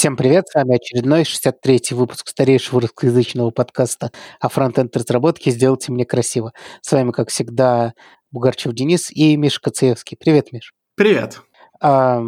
[0.00, 6.06] Всем привет, с вами очередной 63-й выпуск старейшего русскоязычного подкаста о фронтенд разработке «Сделайте мне
[6.06, 6.54] красиво».
[6.80, 7.92] С вами, как всегда,
[8.30, 10.16] Бугарчев Денис и Миша Коцеевский.
[10.18, 10.72] Привет, Миш.
[10.96, 11.42] Привет.
[11.82, 12.22] А,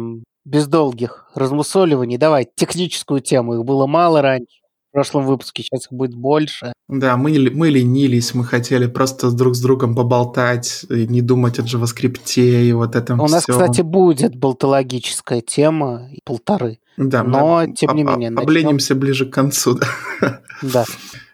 [0.45, 3.55] без долгих размусоливаний, давай техническую тему.
[3.55, 6.73] Их было мало раньше в прошлом выпуске, сейчас их будет больше.
[6.87, 12.39] Да, мы, мы ленились, мы хотели просто друг с другом поболтать, не думать о JavaScript
[12.39, 13.35] и вот этом У всем.
[13.35, 16.77] нас, кстати, будет болтологическая тема, полторы.
[16.97, 18.47] Да, но, тем не менее, начнем...
[18.47, 19.79] обленимся ближе к концу.
[20.21, 20.41] Да.
[20.61, 20.85] да.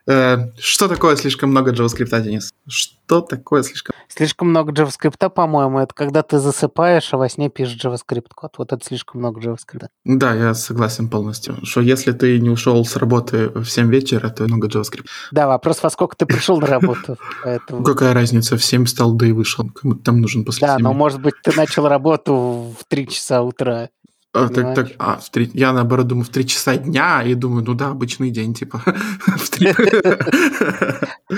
[0.10, 2.52] Э, что такое слишком много JavaScript, Денис?
[2.68, 3.94] Что такое слишком?
[4.08, 8.56] Слишком много JavaScript, по-моему, это когда ты засыпаешь, а во сне пишешь JavaScript код.
[8.58, 9.90] Вот это слишком много JavaScript.
[10.06, 11.58] Да, я согласен полностью.
[11.64, 15.06] Что если ты не ушел с работы в 7 вечера, то много JavaScript.
[15.32, 17.18] Да, вопрос, во сколько ты пришел на работу.
[17.44, 17.84] Поэтому...
[17.84, 19.70] Какая разница, в 7 стал, да и вышел.
[19.70, 20.84] Кому там нужен после Да, 7.
[20.84, 23.90] но может быть ты начал работу в 3 часа утра.
[24.32, 27.64] А, так, так, а, в 3, я наоборот думаю в 3 часа дня и думаю,
[27.66, 28.84] ну да, обычный день, типа.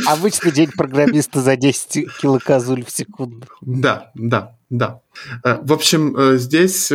[0.08, 3.48] Обычный день программиста за 10 килоказуль в секунду.
[3.62, 5.00] Да, да, да.
[5.44, 6.92] В общем, здесь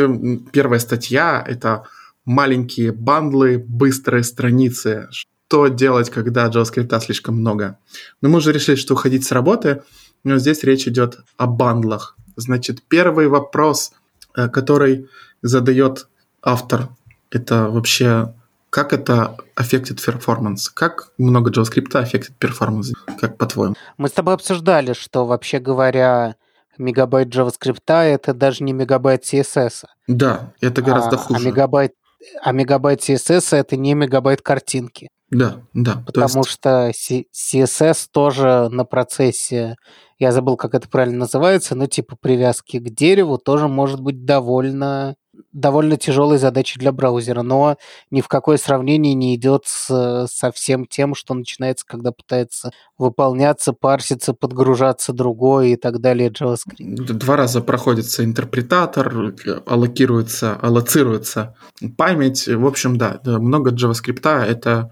[0.52, 1.84] первая статья– это
[2.26, 5.08] маленькие бандлы, быстрые страницы.
[5.10, 7.78] Что делать, когда JavaScript слишком много?
[8.20, 9.82] Ну, мы уже решили, что уходить с работы,
[10.24, 12.16] но здесь речь идет о бандлах.
[12.36, 13.92] Значит, первый вопрос,
[14.32, 15.08] который
[15.42, 16.08] задает
[16.42, 16.88] автор,
[17.30, 18.32] это вообще
[18.70, 20.68] как это аффектит performance?
[20.68, 22.92] Как много JavaScript аффектит performance?
[23.18, 23.74] Как по-твоему?
[23.96, 26.36] Мы с тобой обсуждали, что вообще говоря,
[26.76, 29.84] мегабайт JavaScript это даже не мегабайт CSS.
[30.08, 31.40] Да, это гораздо а, хуже.
[31.40, 31.94] А мегабайт,
[32.42, 35.08] а мегабайт CSS это не мегабайт картинки.
[35.30, 36.02] Да, да.
[36.06, 36.50] Потому есть...
[36.50, 39.76] что CSS тоже на процессе,
[40.18, 45.16] я забыл, как это правильно называется, но типа привязки к дереву тоже может быть довольно
[45.56, 47.78] довольно тяжелой задачей для браузера, но
[48.10, 53.72] ни в какое сравнение не идет с, со всем тем, что начинается, когда пытается выполняться,
[53.72, 57.12] парситься, подгружаться другой и так далее JavaScript.
[57.12, 59.34] Два раза проходится интерпретатор,
[59.66, 61.54] аллокируется, аллоцируется
[61.96, 62.46] память.
[62.46, 64.90] В общем, да, много JavaScript это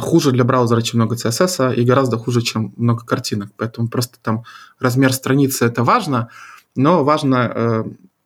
[0.00, 3.50] хуже для браузера, чем много CSS, и гораздо хуже, чем много картинок.
[3.56, 4.44] Поэтому просто там
[4.80, 6.28] размер страницы это важно,
[6.74, 7.84] но важно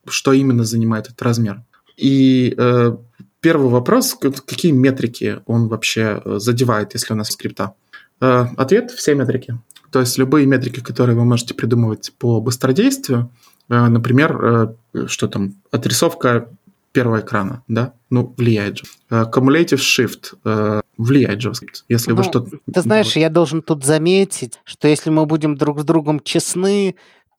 [0.09, 1.61] что именно занимает этот размер.
[1.95, 2.97] И э,
[3.39, 7.73] первый вопрос, какие метрики он вообще задевает, если у нас скрипта?
[8.21, 9.57] Э, ответ– все метрики.
[9.91, 13.31] То есть любые метрики, которые вы можете придумывать по быстродействию,
[13.69, 16.49] э, например, э, что там, отрисовка
[16.91, 18.83] первого экрана, да, ну, влияет же.
[19.09, 22.57] Cumulative Shift э, влияет JavaScript, если ну, вы что-то...
[22.73, 26.95] Ты знаешь, я должен тут заметить, что если мы будем друг с другом честны,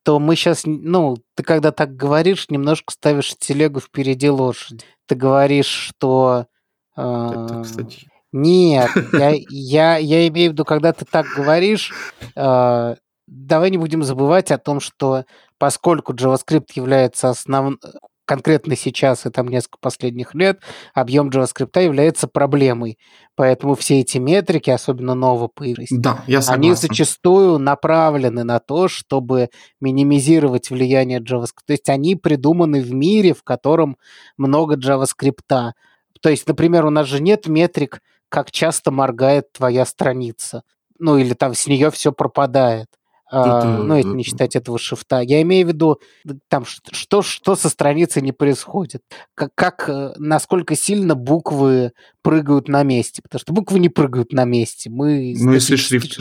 [0.09, 4.83] то мы сейчас, ну, ты когда так говоришь, немножко ставишь телегу впереди лошади.
[5.07, 6.47] Ты говоришь, что...
[6.97, 8.09] Э, Это, кстати...
[8.33, 11.93] Нет, я, я, я имею в виду, когда ты так говоришь,
[12.35, 12.95] э,
[13.27, 15.27] давай не будем забывать о том, что
[15.59, 17.79] поскольку JavaScript является основным
[18.29, 20.61] конкретно сейчас и там несколько последних лет
[20.93, 22.99] объем JavaScript является проблемой.
[23.35, 25.15] Поэтому все эти метрики, особенно
[25.49, 29.49] появились, да, я они зачастую направлены на то, чтобы
[29.81, 31.65] минимизировать влияние JavaScript.
[31.67, 33.97] То есть они придуманы в мире, в котором
[34.37, 35.73] много JavaScript.
[36.21, 40.65] То есть, например, у нас же нет метрик, как часто моргает твоя страница.
[40.99, 42.89] Ну или там с нее все пропадает.
[43.31, 45.21] А, ну, это не считать этого шифта.
[45.21, 46.01] Я имею в виду,
[46.49, 49.03] там, что, что со страницей не происходит.
[49.35, 53.23] Как, как, э, насколько сильно буквы прыгают на месте.
[53.23, 54.91] Потому что буквы не прыгают на месте.
[54.91, 56.21] Мы ну, если шрифт,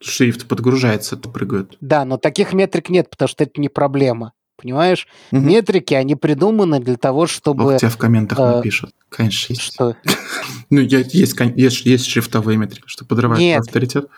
[0.00, 1.76] шрифт подгружается, то прыгают.
[1.80, 4.32] Да, но таких метрик нет, потому что это не проблема.
[4.60, 5.06] Понимаешь?
[5.30, 5.40] Угу.
[5.40, 7.74] Метрики, они придуманы для того, чтобы...
[7.74, 8.92] Ох, тебя в комментах э, напишут.
[9.08, 9.62] Конечно, есть.
[9.62, 9.96] Что?
[10.70, 14.08] Ну, есть, есть, есть шрифтовые метрики, что подрывает Нет, авторитет.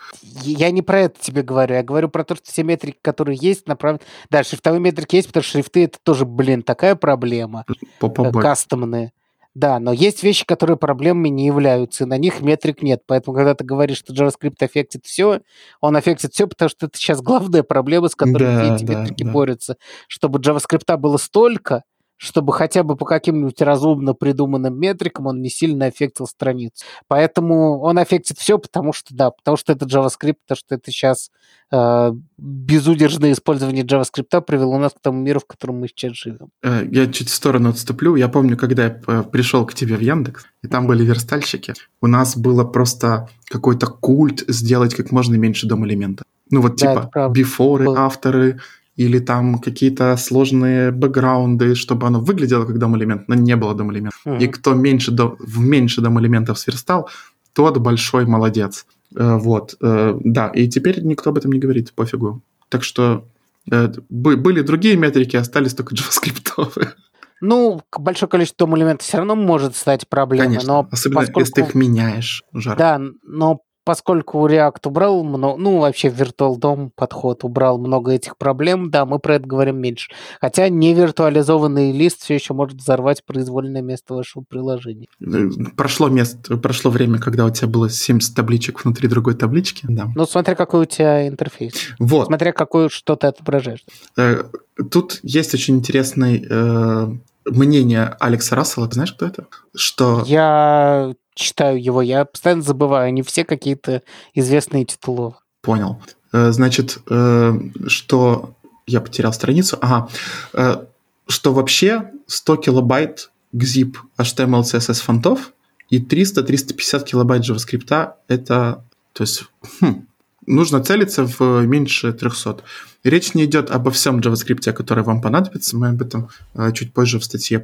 [0.41, 1.75] Я не про это тебе говорю.
[1.75, 4.03] Я говорю про то, что все метрики, которые есть, направлены...
[4.29, 7.65] Да, шрифтовые метрики есть, потому что шрифты— это тоже, блин, такая проблема.
[7.99, 8.41] По-побой.
[8.41, 9.13] Кастомные.
[9.53, 13.03] Да, но есть вещи, которые проблемами не являются, и на них метрик нет.
[13.05, 15.41] Поэтому, когда ты говоришь, что JavaScript аффектит все,
[15.81, 19.23] он аффектит все, потому что это сейчас главная проблема, с которой да, эти да, метрики
[19.23, 19.31] да.
[19.31, 19.75] борются.
[20.07, 21.83] Чтобы JavaScript было столько,
[22.21, 26.85] чтобы хотя бы по каким-нибудь разумно придуманным метрикам он не сильно аффектил страницу.
[27.07, 31.31] Поэтому он аффектит все, потому что, да, потому что это JavaScript, потому что это сейчас
[31.71, 36.49] э, безудержное использование JavaScript привело нас к тому миру, в котором мы сейчас живем.
[36.61, 38.15] Я чуть в сторону отступлю.
[38.15, 42.37] Я помню, когда я пришел к тебе в Яндекс, и там были верстальщики, у нас
[42.37, 46.27] было просто какой-то культ сделать как можно меньше дом-элементов.
[46.51, 48.01] Ну вот Да, типа бифоры, Было.
[48.01, 48.59] авторы,
[49.01, 54.15] или там какие-то сложные бэкграунды, чтобы оно выглядело как DOM-элемент, но не было DOM-элемента.
[54.25, 54.43] Mm-hmm.
[54.43, 57.09] И кто меньше DOM, в меньше DOM-элементов сверстал,
[57.53, 58.85] тот большой молодец.
[59.15, 62.41] Э, вот, э, да, и теперь никто об этом не говорит, пофигу.
[62.69, 63.25] Так что
[63.71, 66.93] э, были другие метрики, остались только JavaScript.
[67.41, 70.47] Ну, большое количество DOM-элементов все равно может стать проблемой.
[70.47, 71.39] Конечно, но особенно поскольку...
[71.39, 72.43] если ты их меняешь.
[72.53, 72.77] Жар.
[72.77, 78.91] Да, но поскольку React убрал много, ну, вообще Virtual DOM подход убрал много этих проблем,
[78.91, 80.11] да, мы про это говорим меньше.
[80.39, 85.07] Хотя невиртуализованный лист все еще может взорвать произвольное место вашего приложения.
[85.21, 90.09] Э, прошло, место, прошло время, когда у тебя было 70 табличек внутри другой таблички, да.
[90.15, 91.73] Ну, смотря какой у тебя интерфейс.
[91.99, 92.27] Вот.
[92.27, 93.83] Смотря какой что ты отображаешь.
[94.17, 94.43] Э,
[94.91, 97.07] тут есть очень интересный э,
[97.45, 98.87] мнение Алекса Рассела.
[98.87, 99.47] Ты знаешь, кто это?
[99.75, 100.23] Что...
[100.25, 104.01] Я читаю его, я постоянно забываю, они все какие-то
[104.33, 105.33] известные титулы.
[105.61, 106.01] Понял.
[106.31, 107.53] Э, значит, э,
[107.87, 108.55] что...
[108.87, 109.77] Я потерял страницу.
[109.79, 110.09] Ага.
[110.53, 110.85] Э,
[111.27, 115.53] что вообще 100 килобайт gzip HTML, CSS фонтов
[115.89, 118.83] и 300-350 килобайт JavaScript это...
[119.13, 119.43] То есть,
[119.79, 120.07] хм,
[120.45, 122.63] нужно целиться в меньше 300.
[123.03, 125.77] Речь не идет обо всем JavaScript, который вам понадобится.
[125.77, 126.29] Мы об этом
[126.73, 127.59] чуть позже в статье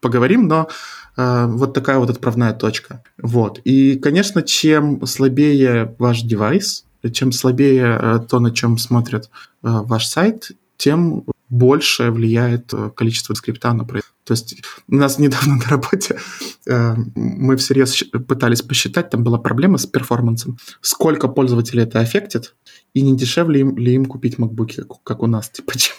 [0.00, 0.68] поговорим, но
[1.16, 3.02] э, вот такая вот отправная точка.
[3.18, 3.60] Вот.
[3.64, 9.28] И, конечно, чем слабее ваш девайс, чем слабее э, то, на чем смотрит э,
[9.62, 14.14] ваш сайт, тем больше влияет э, количество скрипта на производство.
[14.24, 16.18] То есть у нас недавно на работе
[16.66, 22.54] э, мы всерьез пытались посчитать, там была проблема с перформансом, сколько пользователей это аффектит,
[22.94, 25.96] и не дешевле им, ли им купить макбуки, как, у нас, типа, чем,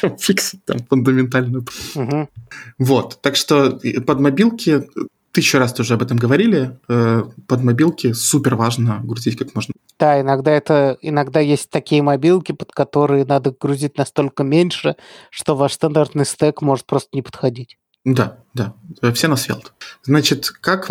[0.00, 1.64] чем фиксить там фундаментальную.
[1.94, 2.28] Угу.
[2.78, 4.88] Вот, так что под мобилки
[5.32, 9.74] тысячу раз тоже об этом говорили, э, под мобилки супер важно грузить как можно.
[9.98, 14.96] Да, иногда это иногда есть такие мобилки, под которые надо грузить настолько меньше,
[15.30, 17.76] что ваш стандартный стек может просто не подходить.
[18.04, 18.74] Да, да,
[19.12, 19.74] все на Svelte.
[20.04, 20.90] Значит, как,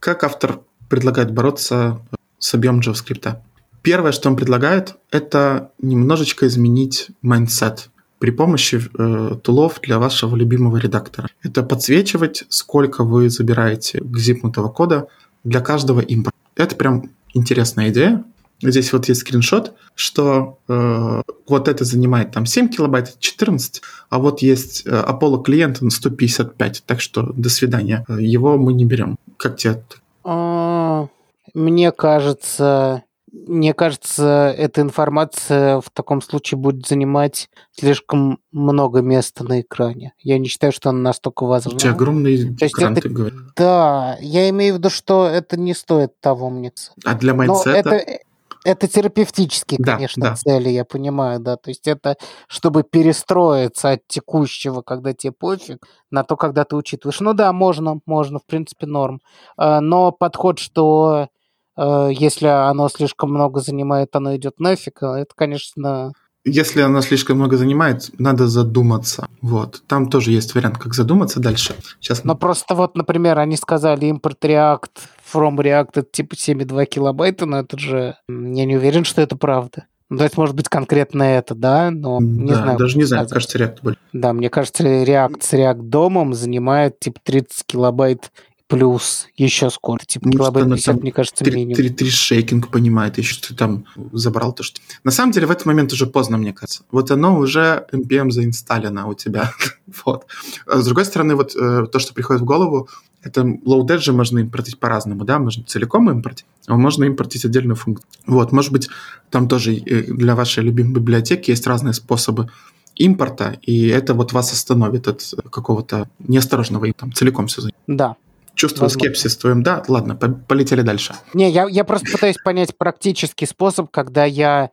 [0.00, 2.00] как автор предлагает бороться
[2.38, 3.36] с объемом JavaScript?
[3.82, 10.76] Первое, что он предлагает, это немножечко изменить mindset при помощи э, tool'ов для вашего любимого
[10.76, 11.28] редактора.
[11.42, 15.08] Это подсвечивать, сколько вы забираете gzip'нутого кода
[15.42, 16.36] для каждого импорта.
[16.56, 18.24] Это прям интересная идея.
[18.62, 24.42] Здесь вот есть скриншот, что э, вот это занимает там 7 килобайт, 14, а вот
[24.42, 28.04] есть э, Apollo клиент на 155, так что до свидания.
[28.08, 29.16] Его мы не берем.
[29.36, 29.82] Как тебе?
[30.22, 31.08] А,
[31.52, 33.02] мне кажется,
[33.34, 40.14] мне кажется, эта информация в таком случае будет занимать слишком много места на экране.
[40.20, 41.72] Я не считаю, что она настолько важна.
[41.74, 43.02] У тебя огромный То экран, это...
[43.02, 43.40] ты говоришь.
[43.56, 46.72] Да, я имею в виду, что это не стоит того, мне.
[47.04, 47.90] А для mindset'а?
[47.90, 48.20] это,
[48.64, 50.36] это терапевтические, да, конечно, да.
[50.36, 51.56] цели, я понимаю, да.
[51.56, 52.16] То есть это
[52.46, 57.18] чтобы перестроиться от текущего, когда тебе пофиг, на то, когда ты учитываешь.
[57.20, 59.20] Ну да, можно, можно, в принципе, норм.
[59.56, 61.28] А, но подход, что
[61.76, 66.12] если оно слишком много занимает, оно идет нафиг, э, это, конечно...
[66.46, 69.28] Если оно слишком много занимает, надо задуматься.
[69.40, 69.82] Вот.
[69.86, 71.74] Там тоже есть вариант, как задуматься дальше.
[72.00, 72.22] Сейчас...
[72.22, 74.90] Но просто вот, например, они сказали импорт React
[75.32, 78.16] from React это типа 7,2 килобайта, но это же...
[78.28, 79.86] Я не уверен, что это правда.
[80.10, 82.78] Ну, то есть, может быть, конкретно это, да, но не да, знаю.
[82.78, 83.98] даже не знаю, кажется, React более.
[84.12, 88.30] Да, мне кажется, React с React домом занимает типа 30 килобайт
[88.74, 90.04] плюс еще сколько?
[90.04, 91.74] Типа ну, килобайт 50, мне кажется, три, минимум.
[91.76, 94.80] Три, три шейкинг понимает, еще ты там забрал то, что...
[95.04, 96.82] На самом деле в этот момент уже поздно, мне кажется.
[96.90, 99.52] Вот оно уже NPM заинсталлено у тебя.
[100.04, 100.26] вот.
[100.66, 102.88] А с другой стороны, вот э, то, что приходит в голову,
[103.22, 108.06] это low же можно импортить по-разному, да, можно целиком импортить, а можно импортить отдельную функцию.
[108.26, 108.88] Вот, может быть,
[109.30, 112.50] там тоже э, для вашей любимой библиотеки есть разные способы
[112.96, 118.16] импорта, и это вот вас остановит от какого-то неосторожного там целиком все Да,
[118.54, 119.10] Чувствую Возможно.
[119.10, 119.62] скепсис твоим.
[119.62, 121.14] Да, ладно, полетели дальше.
[121.32, 124.70] Не, я, я просто пытаюсь понять практический способ, когда я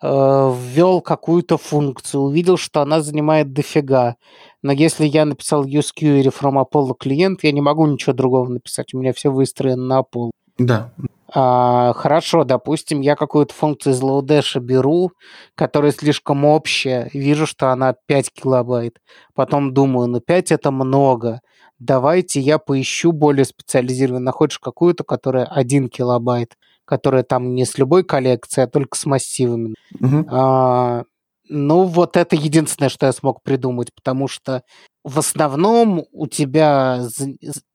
[0.00, 4.16] э, ввел какую-то функцию, увидел, что она занимает дофига.
[4.62, 8.94] Но если я написал use query from Apollo клиент, я не могу ничего другого написать.
[8.94, 10.30] У меня все выстроено на Apollo.
[10.58, 10.92] Да.
[11.36, 15.10] А, хорошо, допустим, я какую-то функцию из Lodash беру,
[15.56, 18.98] которая слишком общая, вижу, что она 5 килобайт.
[19.34, 21.40] Потом думаю, ну 5 это много
[21.78, 24.24] давайте я поищу более специализированную.
[24.24, 29.74] Находишь какую-то, которая 1 килобайт, которая там не с любой коллекцией, а только с массивами.
[30.00, 30.26] Угу.
[30.30, 31.04] А,
[31.48, 34.62] ну, вот это единственное, что я смог придумать, потому что
[35.02, 37.02] в основном у тебя,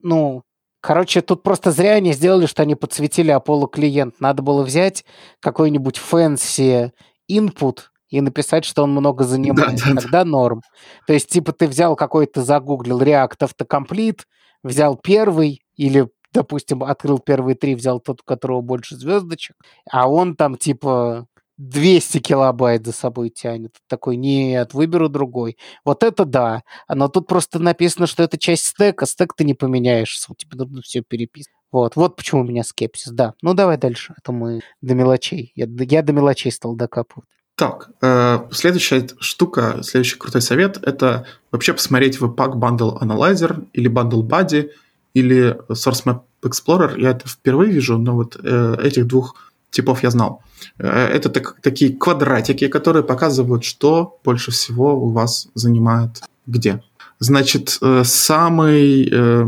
[0.02, 0.44] ну,
[0.82, 4.20] короче, тут просто зря они сделали, что они подсветили Apollo клиент.
[4.20, 5.06] Надо было взять
[5.40, 6.92] какой-нибудь fancy
[7.30, 7.80] input
[8.10, 9.80] и написать, что он много занимает.
[9.80, 10.62] Да, да, Тогда норм.
[11.08, 14.22] То есть, типа, ты взял какой-то, загуглил React Autocomplete,
[14.64, 19.56] взял первый или допустим, открыл первые три, взял тот, у которого больше звездочек,
[19.90, 21.28] а он там типа
[21.60, 23.76] 200 килобайт за собой тянет.
[23.88, 25.58] Такой, нет, выберу другой.
[25.84, 26.64] Вот это да.
[26.88, 29.06] Но тут просто написано, что это часть стека.
[29.06, 30.18] Стек ты не поменяешь.
[30.38, 31.56] Тебе нужно все переписывать.
[31.72, 33.34] Вот, вот почему у меня скепсис, да.
[33.42, 35.52] Ну, давай дальше, а то мы до мелочей.
[35.54, 37.28] Я, я до мелочей стал докапывать.
[37.60, 43.92] Так, э, следующая штука, следующий крутой совет– это вообще посмотреть в Pack Bundle Analyzer или
[43.92, 44.70] Bundle Buddy
[45.14, 46.98] или Source Map Explorer.
[46.98, 49.36] Я это впервые вижу, но вот э, этих двух
[49.72, 50.42] типов я знал.
[50.78, 56.82] Э, это так, такие квадратики, которые показывают, что больше всего у вас занимает где.
[57.20, 59.46] Значит, самый, э,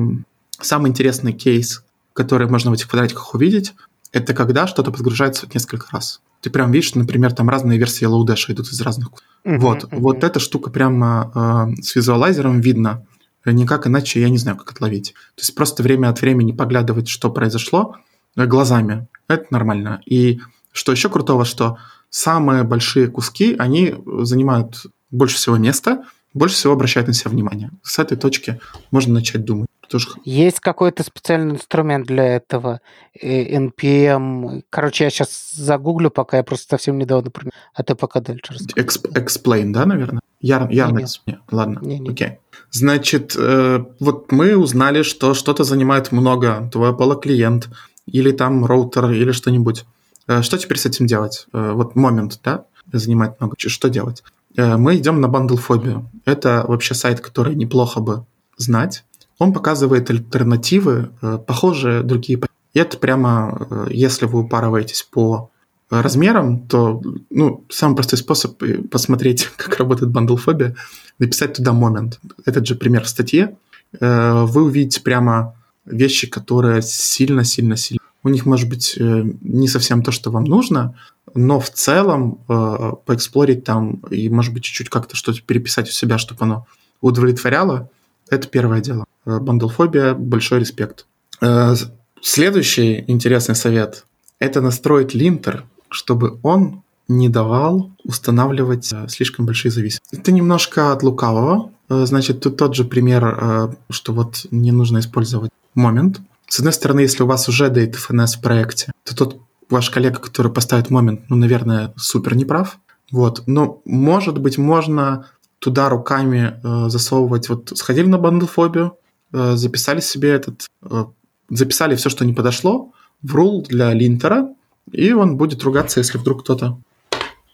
[0.59, 3.73] самый интересный кейс, который можно в этих квадратиках увидеть,
[4.11, 8.67] это когда что-то подгружается несколько раз ты прям видишь, например, там разные версии Lodash идут
[8.71, 9.09] из разных.
[9.45, 9.99] Uh-huh, вот, uh-huh.
[9.99, 11.31] вот эта штука прямо
[11.77, 13.05] э, с визуалайзером видно.
[13.45, 15.13] Никак иначе я не знаю, как отловить.
[15.35, 17.95] То есть просто время от времени поглядывать, что произошло
[18.35, 19.07] э, глазами.
[19.27, 20.01] Это нормально.
[20.05, 20.41] И
[20.71, 21.77] что еще крутого, что
[22.09, 26.03] самые большие куски, они занимают больше всего места,
[26.33, 27.71] больше всего обращают на себя внимание.
[27.83, 30.09] С этой точки можно начать думать тоже...
[30.23, 32.79] Есть какой-то специальный инструмент для этого,
[33.21, 34.63] NPM.
[34.69, 38.87] Короче, я сейчас загуглю, пока я просто совсем недавно например, а ты пока дальше расскажи.
[39.13, 40.21] Explain, да, наверное?
[40.39, 41.21] Яр, Ярнекс?
[41.25, 41.37] Нет.
[41.37, 41.45] Нет.
[41.51, 42.09] Ладно, не, не.
[42.09, 42.39] окей.
[42.71, 47.69] Значит, э, вот мы узнали, что что-то занимает много, твой Apollo клиент
[48.05, 49.85] или там роутер или что-нибудь.
[50.27, 51.47] Э, что теперь с этим делать?
[51.53, 53.55] Э, вот момент, да, занимает много.
[53.57, 54.23] Что делать?
[54.55, 56.09] Э, мы идем на бандл-фобию.
[56.25, 58.25] Это вообще сайт, который неплохо бы
[58.57, 59.03] знать
[59.41, 62.39] он показывает альтернативы, э, похожие другие.
[62.75, 65.49] И это прямо, э, если вы упарываетесь по
[65.89, 70.75] размерам, то ну, самый простой способ посмотреть, как работает бандлфобия,
[71.17, 72.19] написать туда момент.
[72.45, 73.57] Этот же пример в статье.
[73.99, 75.55] Э, вы увидите прямо
[75.85, 77.99] вещи, которые сильно-сильно-сильно...
[78.23, 80.93] У них может быть не совсем то, что вам нужно,
[81.33, 86.45] но в целом поэксплорить там и, может быть, чуть-чуть как-то что-то переписать у себя, чтобы
[86.45, 86.67] оно
[87.01, 87.89] удовлетворяло–
[88.31, 89.05] это первое дело.
[89.25, 91.05] Э, бандлфобия, большой респект.
[91.41, 91.75] Э,
[92.21, 94.05] следующий интересный совет–
[94.39, 100.15] это настроить линтер, чтобы он не давал устанавливать э, слишком большие зависимости.
[100.15, 101.71] Это немножко от лукавого.
[101.89, 106.21] Значит, тут тот же пример, что вот не нужно использовать момент.
[106.47, 110.53] С одной стороны, если у вас уже DateFNS в проекте, то тот ваш коллега, который
[110.53, 112.79] поставит момент, ну, наверное, супер неправ.
[113.11, 113.43] Вот.
[113.45, 115.25] Но, может быть, можно
[115.59, 117.49] туда руками э, засовывать.
[117.49, 118.97] Вот сходили на бандофобию,
[119.31, 121.05] записали себе этот, э,
[121.49, 124.49] записали все, что не подошло, в рул для линтера,
[124.91, 126.77] и он будет ругаться, если вдруг кто-то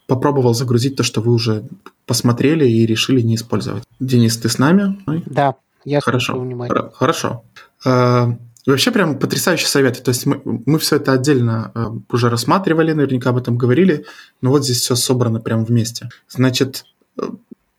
[0.07, 1.65] попробовал загрузить то, что вы уже
[2.05, 3.83] посмотрели и решили не использовать.
[3.99, 4.97] Денис, ты с нами?
[5.25, 6.45] Да, я Хорошо.
[6.93, 7.43] Хорошо.
[7.85, 8.33] Э,
[8.65, 10.01] вообще прям потрясающий совет.
[10.03, 14.05] То есть мы, мы все это отдельно э, уже рассматривали, наверняка об этом говорили,
[14.41, 16.09] но вот здесь все собрано прям вместе.
[16.29, 16.85] Значит,
[17.19, 17.23] э,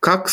[0.01, 0.29] как,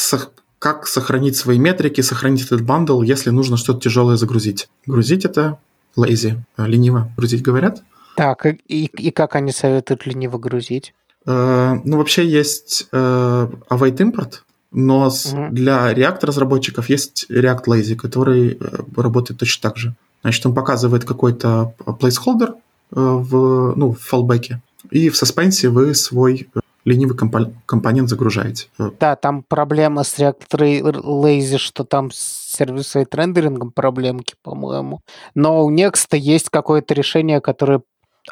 [0.66, 4.68] как сохранить свои метрики, сохранить этот бандл, если нужно что-то тяжелое загрузить?
[4.88, 5.60] Грузить это
[5.96, 7.84] lazy, э, лениво грузить, говорят?
[8.16, 10.96] Так, и, и как они советуют лениво грузить?
[11.28, 14.40] Э, ну, вообще есть э, await import,
[14.72, 15.48] но угу.
[15.52, 19.94] для React разработчиков есть React Lazy, который э, работает точно так же.
[20.24, 22.56] Значит, он показывает какой-то placeholder э,
[22.96, 26.50] в, ну, в фалбеке, и в саспенсе вы свой
[26.86, 28.68] ленивый компонент загружаете.
[29.00, 35.02] Да, там проблема с React Lazy, что там с сервис-сайт рендерингом проблемки, по-моему.
[35.34, 37.82] Но у Next есть какое-то решение, которое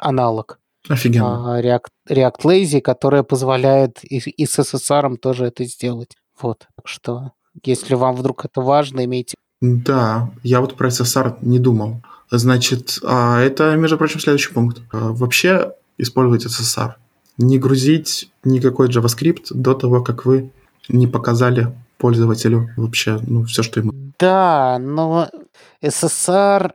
[0.00, 0.58] аналог.
[0.88, 1.56] Офигенно.
[1.56, 6.12] А, React, React Lazy, которое позволяет и, и с SSR тоже это сделать.
[6.40, 6.66] Вот.
[6.76, 7.32] Так что,
[7.64, 9.34] если вам вдруг это важно, имейте...
[9.60, 12.02] Да, я вот про SSR не думал.
[12.30, 14.82] Значит, а это, между прочим, следующий пункт.
[14.92, 16.94] А, вообще использовать SSR
[17.38, 20.50] не грузить никакой JavaScript до того, как вы
[20.88, 23.92] не показали пользователю вообще ну, все, что ему.
[24.18, 25.30] Да, но
[25.82, 26.72] SSR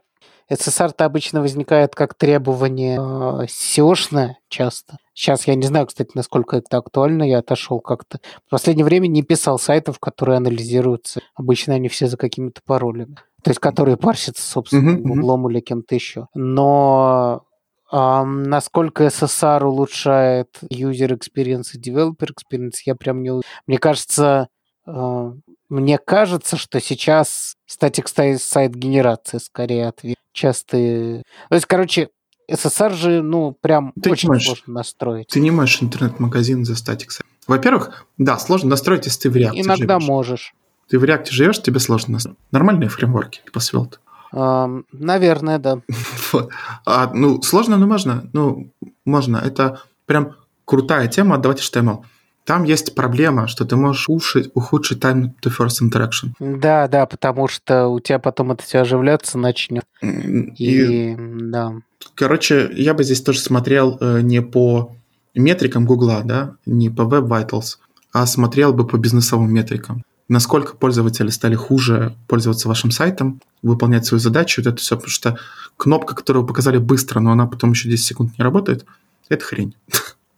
[0.51, 4.97] SSR-то обычно возникает как требование э, SEO-шное часто.
[5.13, 8.19] Сейчас я не знаю, кстати, насколько это актуально, я отошел как-то.
[8.47, 11.21] В последнее время не писал сайтов, которые анализируются.
[11.35, 13.15] Обычно они все за какими-то паролями.
[13.43, 16.27] То есть, которые парсятся, собственно, uh-huh, углом или кем-то еще.
[16.33, 17.43] Но
[17.91, 23.41] а, насколько SSR улучшает user experience и developer experience, я прям не...
[23.65, 24.47] Мне кажется,
[24.85, 25.33] э,
[25.69, 30.17] мне кажется, что сейчас статик сайт генерации скорее ответ.
[30.33, 31.23] Частые...
[31.49, 32.09] То есть, короче,
[32.49, 35.27] SSR же, ну, прям ты очень можешь, сложно настроить.
[35.27, 37.25] Ты не можешь интернет-магазин за статик сайт.
[37.47, 40.07] Во-первых, да, сложно настроить, если ты в React Иногда живешь.
[40.07, 40.53] можешь.
[40.89, 42.37] Ты в React живешь, тебе сложно настроить.
[42.51, 43.97] Нормальные фреймворки, типа Svelte.
[44.33, 45.79] Эм, наверное, да.
[46.31, 46.49] Вот.
[46.85, 48.29] А, ну, сложно, но можно.
[48.33, 48.71] Ну,
[49.05, 49.37] можно.
[49.37, 52.03] Это прям крутая тема отдавать HTML.
[52.45, 56.31] Там есть проблема, что ты можешь ухудшить, ухудшить time to first interaction.
[56.39, 59.83] Да, да, потому что у тебя потом это все оживляться начнет.
[60.01, 61.73] И, И, да.
[62.15, 64.95] короче, я бы здесь тоже смотрел э, не по
[65.35, 67.77] метрикам Гугла, да, не по Web Vitals,
[68.11, 70.03] а смотрел бы по бизнесовым метрикам.
[70.29, 75.37] Насколько пользователи стали хуже пользоваться вашим сайтом, выполнять свою задачу, вот это все, потому что
[75.75, 78.85] кнопка, которую вы показали быстро, но она потом еще 10 секунд не работает,
[79.27, 79.75] это хрень.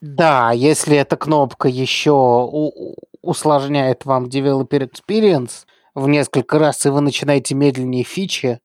[0.02, 7.02] Да, если эта кнопка еще у- усложняет вам developer experience в несколько раз, и вы
[7.02, 8.60] начинаете медленнее фичи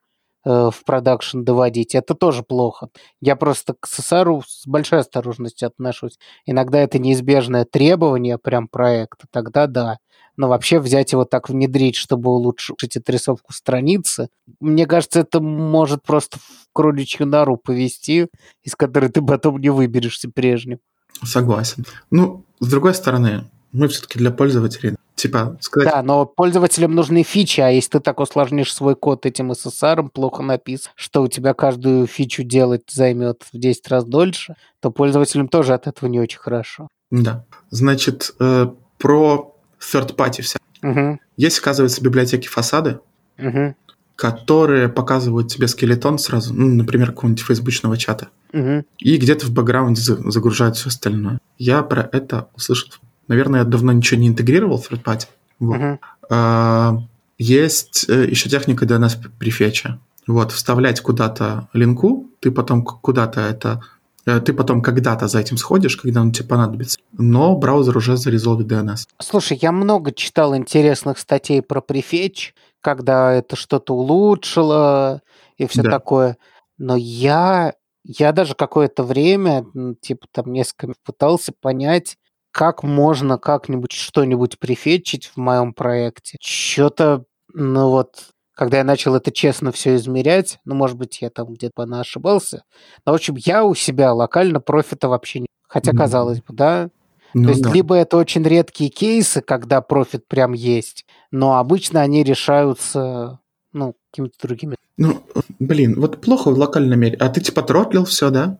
[0.45, 2.88] э, в продакшн доводить, это тоже плохо.
[3.21, 6.18] Я просто к SSR с большой осторожностью отношусь.
[6.47, 9.99] Иногда это неизбежное требование прям проекта, тогда да.
[10.37, 14.28] Но вообще взять его так внедрить, чтобы улучшить отрисовку страницы,
[14.61, 18.28] мне кажется, это может просто в кроличью нору повести,
[18.62, 20.78] из которой ты потом не выберешься прежним.
[21.23, 21.85] Согласен.
[22.11, 24.97] Ну, с другой стороны, мы все-таки для пользователей.
[25.14, 29.50] Типа, сказать, Да, но пользователям нужны фичи, а если ты так усложнишь свой код этим
[29.52, 34.90] SSR, плохо написан, что у тебя каждую фичу делать займет в 10 раз дольше, то
[34.90, 36.88] пользователям тоже от этого не очень хорошо.
[37.11, 37.47] да.
[37.71, 38.66] Значит, э,
[38.99, 40.59] про third party вся.
[40.83, 43.00] Угу, Есть, оказывается, библиотеки фасады,
[43.38, 43.75] угу,
[44.14, 48.28] которые показывают тебе скелетон сразу, ну, например, какого-нибудь фейсбучного чата.
[48.52, 48.85] угу.
[48.99, 51.38] И где-то в бэкграунде за- загружают все остальное.
[51.59, 52.90] Я про это услышал.
[53.28, 55.26] Наверное, я давно ничего не интегрировал в third party.
[55.59, 55.78] Вот.
[55.78, 56.00] Мгм.
[56.30, 56.99] А,
[57.38, 59.99] Есть э, еще техника DNS префетча.
[60.26, 63.83] Вот, вставлять куда-то линку, ты потом куда-то это...
[64.26, 66.99] э, Ты потом когда-то за этим сходишь, когда он тебе понадобится.
[67.12, 69.06] Но браузер уже зарезолвит DNS.
[69.21, 75.23] Слушай, я много читал интересных статей про префетч, когда это что-то улучшило
[75.56, 75.90] и все Да.
[75.90, 76.37] такое.
[76.78, 79.64] Но я, я даже какое-то время,
[80.00, 82.17] типа там несколько пытался понять,
[82.52, 86.39] как можно как-нибудь что-нибудь префетчить в моем проекте.
[86.41, 91.52] Что-то, ну вот, когда я начал это честно все измерять, ну, может быть, я там
[91.52, 92.64] где-то ошибался,
[93.04, 95.47] но, в общем, я у себя локально профита вообще не...
[95.69, 96.88] Хотя, казалось бы, да,
[97.34, 97.71] Ну то есть да.
[97.71, 103.40] либо это очень редкие кейсы, когда профит прям есть, но обычно они решаются
[103.73, 104.76] ну, какими-то другими.
[104.97, 105.23] Ну,
[105.58, 107.19] блин, вот плохо в локальном мире.
[107.19, 108.58] А ты типа тротлил все, да?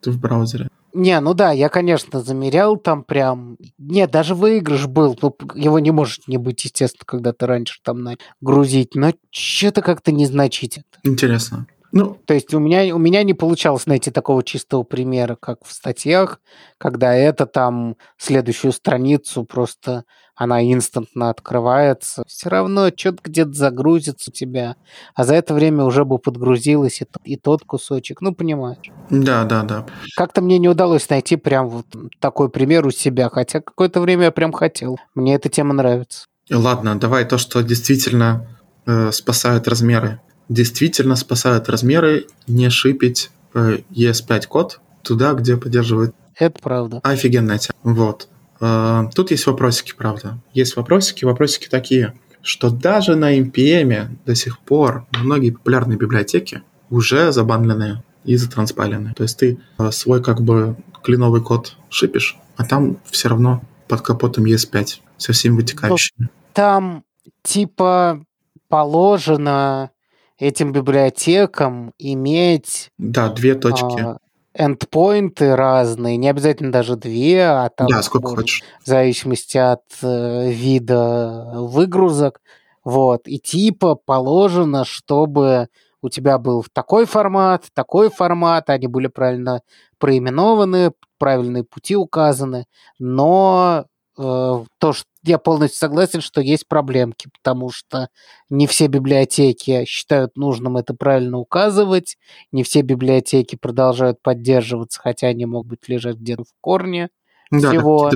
[0.00, 0.68] Ты в браузере.
[0.94, 3.56] Не, ну да, я, конечно, замерял там прям...
[3.78, 8.16] Нет, даже выигрыш был, ну, его не может не быть, естественно, когда ты раньше там
[8.40, 10.84] грузить, но что-то как-то незначительно.
[11.04, 11.66] Интересно.
[11.90, 15.72] Ну, То есть у меня, у меня не получалось найти такого чистого примера, как в
[15.72, 16.40] статьях,
[16.76, 20.04] когда это там следующую страницу просто
[20.38, 22.22] она инстантно открывается.
[22.28, 24.76] Все равно что-то где-то загрузится у тебя,
[25.14, 28.20] а за это время уже бы подгрузилось и, и тот кусочек.
[28.20, 28.90] Ну, понимаешь.
[29.10, 29.86] да, да, да.
[30.16, 31.86] Как-то мне не удалось найти прям вот
[32.20, 34.98] такой пример у себя, хотя какое-то время я прям хотел.
[35.16, 36.26] Мне эта тема нравится.
[36.50, 38.46] Ладно, давай то, что действительно
[38.86, 40.20] э, спасают размеры.
[40.48, 47.00] Действительно спасают размеры не шипить э, ES5 код туда, где поддерживает Это правда.
[47.02, 47.76] офигенная тема.
[47.82, 48.28] Вот.
[48.60, 50.38] Э, тут есть вопросики, правда.
[50.52, 51.24] Есть вопросики.
[51.24, 58.36] Вопросики такие, что даже на NPM до сих пор многие популярные библиотеки уже забанлены и
[58.36, 59.14] затранспайлены.
[59.14, 64.02] То есть ты э, свой как бы клиновый код шипишь, а там все равно под
[64.02, 66.28] капотом ES5 со всеми вытекающими.
[66.52, 67.04] Там
[67.42, 68.24] типа
[68.68, 69.90] положено
[70.38, 74.00] этим библиотекам иметь Да, две точки.
[74.00, 74.18] а,
[74.58, 78.64] эндпоинты разные, не обязательно даже две, а там да, сколько может, хочешь.
[78.82, 82.40] в зависимости от э, вида выгрузок.
[82.84, 83.22] Вот.
[83.26, 85.68] И типа положено, чтобы
[86.02, 89.62] у тебя был такой формат, такой формат, они были правильно
[89.98, 92.66] проименованы, правильные пути указаны,
[92.98, 93.86] но
[94.18, 98.08] то, что я полностью согласен, что есть проблемки, потому что
[98.50, 102.16] не все библиотеки считают нужным это правильно указывать,
[102.50, 107.10] не все библиотеки продолжают поддерживаться, хотя они могут лежать где-то в корне.
[107.50, 108.10] Да, всего.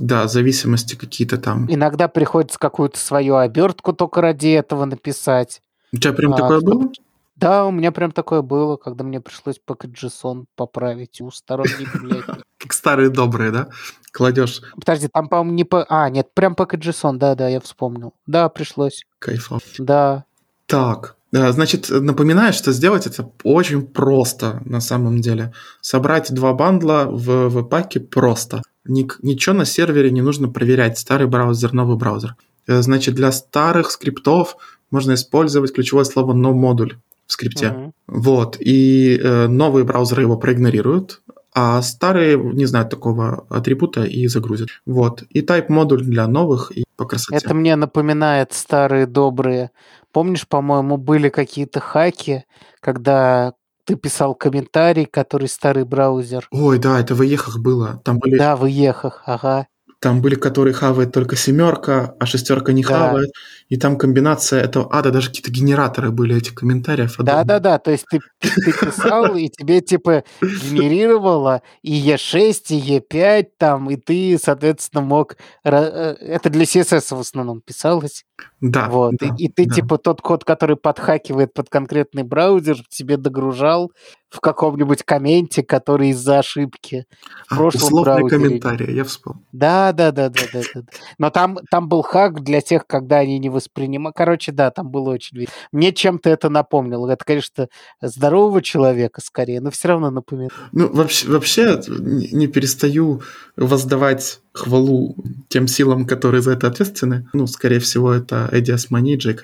[0.00, 1.66] да, зависимости какие-то там.
[1.70, 5.60] Иногда приходится какую-то свою обертку только ради этого написать.
[5.92, 6.90] У тебя прям А, такое было?
[7.38, 12.42] Да, у меня прям такое было, когда мне пришлось PackJSON поправить у сторонней библиотеки.
[12.58, 13.68] Как старые добрые, да?
[14.10, 15.84] Кладешь Подожди, там, по-моему, не по...
[15.88, 18.12] А, нет, прям PackJSON, да-да, я вспомнил.
[18.26, 19.04] Да, пришлось.
[19.20, 19.60] кайфом.
[19.78, 20.24] Да.
[20.66, 25.52] Так, э, значит, напоминаю, что сделать это очень просто на самом деле.
[25.80, 28.62] Собрать два бандла в, в паке просто.
[28.84, 32.34] ничего на сервере не нужно проверять, старый браузер, новый браузер.
[32.66, 34.56] Э, значит, для старых скриптов
[34.90, 37.66] можно использовать ключевое слово no модуль в скрипте.
[37.66, 37.92] Mm-hmm.
[38.08, 38.56] Вот.
[38.58, 41.22] И э, новые браузеры его проигнорируют,
[41.54, 44.68] а старые не знают такого атрибута и загрузят.
[44.86, 45.22] Вот.
[45.30, 47.36] И type модуль для новых и по красоте.
[47.36, 49.70] Это мне напоминает старые добрые.
[50.12, 52.44] Помнишь, по-моему, были какие-то хаки,
[52.80, 53.52] когда
[53.84, 56.48] ты писал комментарий, который старый браузер.
[56.50, 58.00] Ой, да, это в Ехах было.
[58.04, 58.38] Там были...
[58.38, 59.66] Да, в Ехах, ага.
[60.00, 62.88] Там были, которые хавает только семерка, а шестерка не да.
[62.88, 63.30] хавает.
[63.68, 67.16] И там комбинация этого ада, даже какие-то генераторы были этих комментариев.
[67.18, 73.90] Да-да-да, то есть ты, ты писал, и тебе типа генерировало и Е6, и Е5 там,
[73.90, 75.36] и ты, соответственно, мог...
[75.64, 78.24] Э, это для CSS в основном писалось.
[78.60, 78.88] Да.
[78.88, 79.14] Вот.
[79.18, 79.74] Да, и, и ты да.
[79.74, 83.92] типа тот код, который подхакивает под конкретный браузер, тебе догружал
[84.30, 87.06] в каком-нибудь комменте, который из-за ошибки
[87.48, 88.28] а, браузере.
[88.28, 89.42] комментарии, я вспомнил.
[89.52, 90.82] Да, да, да, да, да, да.
[91.18, 94.12] Но там, там был хак для тех, когда они не воспринимали.
[94.14, 95.54] Короче, да, там было очень видно.
[95.72, 97.10] Мне чем-то это напомнило.
[97.10, 97.68] Это, конечно,
[98.02, 100.52] здорового человека скорее, но все равно напоминает.
[100.72, 103.22] Ну, вообще, вообще не перестаю
[103.56, 105.16] воздавать хвалу
[105.48, 107.28] тем силам, которые за это ответственны.
[107.32, 109.38] Ну, скорее всего, это Эдди Османи и Джей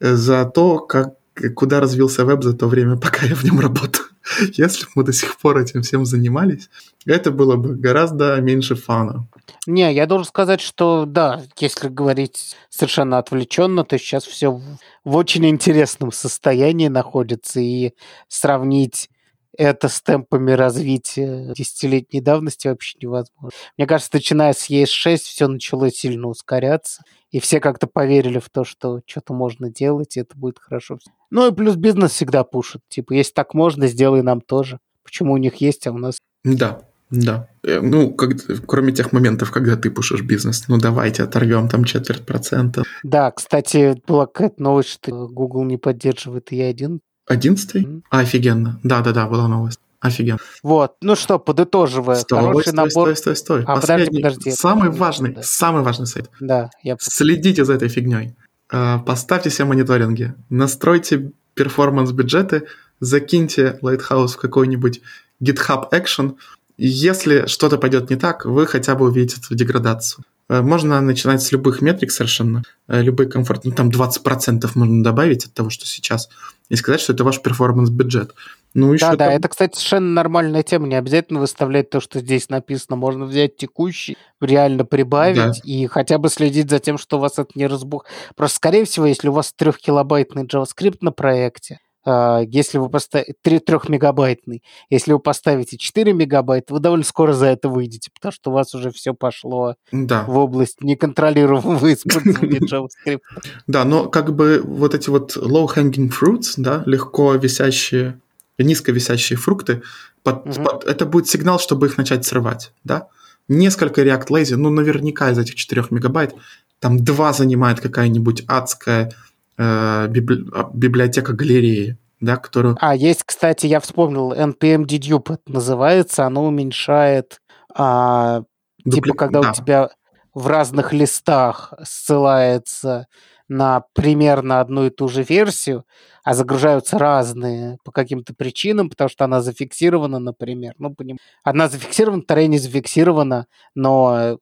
[0.00, 1.14] За то, как
[1.54, 4.06] куда развился веб за то время, пока я в нем работаю.
[4.54, 6.68] Если бы мы до сих пор этим всем занимались,
[7.06, 9.28] это было бы гораздо меньше фана.
[9.66, 14.60] Не, я должен сказать, что да, если говорить совершенно отвлеченно, то сейчас все
[15.04, 17.92] в, очень интересном состоянии находится, и
[18.26, 19.08] сравнить
[19.56, 23.50] это с темпами развития десятилетней давности вообще невозможно.
[23.78, 28.64] Мне кажется, начиная с ES6 все начало сильно ускоряться, и все как-то поверили в то,
[28.64, 30.98] что что-то можно делать, и это будет хорошо.
[31.30, 32.82] Ну и плюс бизнес всегда пушит.
[32.88, 34.78] Типа, если так можно, сделай нам тоже.
[35.04, 36.18] Почему у них есть, а у нас...
[36.44, 37.48] Да, да.
[37.62, 38.32] Э, ну, как,
[38.66, 42.82] кроме тех моментов, когда ты пушишь бизнес, ну давайте оторвем там четверть процента.
[43.02, 46.98] Да, кстати, была какая-то новость, что Google не поддерживает E1.
[47.26, 47.82] Одиннадцатый?
[47.82, 48.02] Mm-hmm.
[48.10, 48.80] Офигенно.
[48.82, 49.80] Да-да-да, была новость.
[50.00, 50.38] Офигенно.
[50.62, 50.96] Вот.
[51.00, 52.16] Ну что, подытоживая.
[52.16, 52.90] Стой, хороший стой, набор...
[52.90, 53.64] стой, стой, стой.
[53.66, 54.50] А, Последний, подожди, подожди.
[54.52, 55.42] Самый важный, да.
[55.42, 56.30] самый важный сайт.
[56.40, 56.96] Да, я...
[57.00, 58.34] Следите за этой фигней.
[58.70, 60.34] А, поставьте себе мониторинги.
[60.50, 62.66] Настройте перформанс-бюджеты.
[63.00, 65.00] Закиньте Lighthouse в какой-нибудь
[65.42, 66.36] GitHub Action.
[66.78, 70.24] Если что-то пойдет не так, вы хотя бы увидите эту деградацию.
[70.48, 75.46] Э, можно начинать с любых метрик совершенно, э, любой комфорт, ну там 20% можно добавить
[75.46, 76.28] от того, что сейчас,
[76.68, 78.34] и сказать, что это ваш перформанс-бюджет.
[78.76, 79.18] Ну, еще да, там...
[79.18, 83.56] да, это, кстати, совершенно нормальная тема, не обязательно выставлять то, что здесь написано, можно взять
[83.56, 85.52] текущий, реально прибавить да.
[85.64, 88.04] и хотя бы следить за тем, что у вас это не разбух.
[88.36, 93.60] Просто, скорее всего, если у вас трехкилобайтный JavaScript на проекте, а, если вы поставите 3,
[93.60, 98.50] 3 мегабайтный, если вы поставите 4 мегабайта, вы довольно скоро за это выйдете, потому что
[98.50, 100.24] у вас уже все пошло да.
[100.28, 102.58] в область неконтролируемого использования
[103.08, 103.20] JavaScript.
[103.66, 108.20] Да, но как бы вот эти вот low-hanging fruits, да, легко висящие,
[108.64, 109.82] низко висящие фрукты,
[110.22, 110.64] под, угу.
[110.64, 113.08] под, это будет сигнал, чтобы их начать срывать, да.
[113.48, 116.34] Несколько React Lazy, ну наверняка из этих 4 мегабайт,
[116.80, 119.10] там два занимает какая-нибудь адская э,
[119.58, 122.76] а, библиотека галереи, да, которую...
[122.80, 127.40] А, есть, кстати, я вспомнил, npm dedupe это называется, оно уменьшает,
[127.74, 128.42] а,
[128.84, 129.00] Дупли...
[129.00, 129.50] типа, когда да.
[129.50, 129.90] у тебя
[130.34, 133.06] в разных листах ссылается
[133.48, 135.84] на примерно одну и ту же версию,
[136.24, 140.74] а загружаются разные по каким-то причинам, потому что она зафиксирована, например.
[140.78, 141.18] Ну, поним...
[141.44, 144.38] Одна зафиксирована, вторая не зафиксирована, но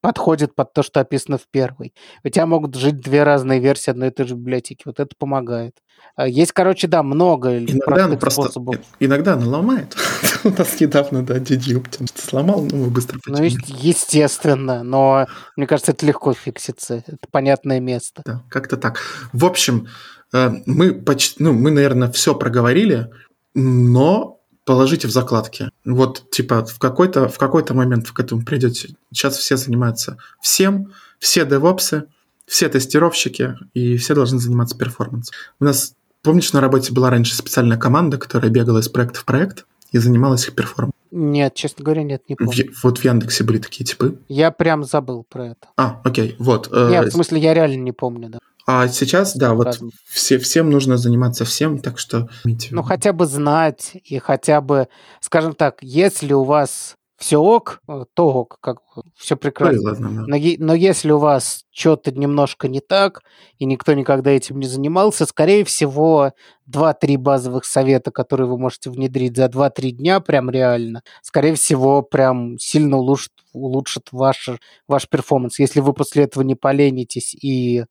[0.00, 1.92] подходит под то, что описано в первой.
[2.24, 4.82] У тебя могут жить две разные версии одной и той же библиотеки.
[4.84, 5.76] Вот это помогает.
[6.16, 8.76] А, есть, короче, да, много иногда она просто, способов.
[9.00, 9.96] Иногда она ломает.
[10.44, 11.82] У нас недавно, да, DD
[12.14, 17.02] сломал, но мы быстро Ну, естественно, но мне кажется, это легко фиксится.
[17.06, 18.22] Это понятное место.
[18.24, 19.00] Да, как-то так.
[19.32, 19.88] В общем,
[20.32, 23.10] э, мы почти, ну, мы, наверное, все проговорили,
[23.54, 25.70] но положите в закладки.
[25.84, 28.94] Вот, типа, в какой-то, в какой-то момент к этому придете.
[29.12, 32.04] Сейчас все занимаются всем, все девопсы,
[32.46, 35.34] все тестировщики, и все должны заниматься перформансом.
[35.58, 39.66] У нас, помнишь, на работе была раньше специальная команда, которая бегала из проекта в проект
[39.92, 40.94] и занималась их перформансом?
[41.10, 42.72] Нет, честно говоря, нет, не помню.
[42.72, 44.18] В, вот в Яндексе были такие типы.
[44.28, 45.68] Я прям забыл про это.
[45.76, 46.68] А, окей, вот.
[46.70, 48.38] Э, нет, в смысле, я реально не помню, да.
[48.66, 52.28] А сейчас, да, вот все, всем нужно заниматься всем, так что...
[52.70, 54.88] Ну, хотя бы знать и хотя бы,
[55.20, 58.78] скажем так, если у вас все ок, э, то ок, как
[59.16, 59.90] все прекрасно.
[59.90, 60.24] Ладно, да.
[60.28, 63.22] но, но если у вас что-то немножко не так,
[63.58, 66.32] и никто никогда этим не занимался, скорее всего,
[66.70, 72.56] 2-3 базовых совета, которые вы можете внедрить за 2-3 дня, прям реально, скорее всего, прям
[72.58, 74.50] сильно улучшит, улучшит ваш,
[74.86, 75.58] ваш перформанс.
[75.58, 77.84] Если вы после этого не поленитесь и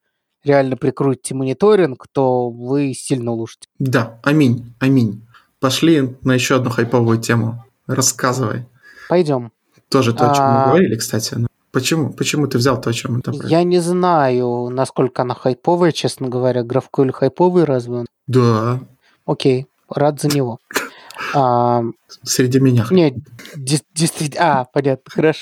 [0.46, 3.68] реально прикрутите мониторинг, то вы сильно улучшите.
[3.78, 5.28] Да, аминь, аминь.
[5.60, 7.66] Пошли на еще одну хайповую тему.
[7.88, 8.66] Рассказывай.
[9.10, 9.52] Пойдем.
[9.90, 10.66] Тоже то, о чем мы А.
[10.68, 11.36] говорили, кстати.
[11.36, 12.12] но Почему?
[12.12, 13.36] Почему ты взял то, о чем мы там?
[13.44, 16.62] Я не знаю, насколько она хайповая, честно говоря.
[16.62, 18.06] GraphQL хайповый разве он?
[18.28, 18.80] Да,
[19.26, 20.60] Окей, рад за него.
[21.34, 21.82] А,
[22.24, 22.86] среди меня.
[22.92, 23.16] Нет,
[23.56, 24.62] действительно...
[24.62, 25.42] А, понятно, хорошо.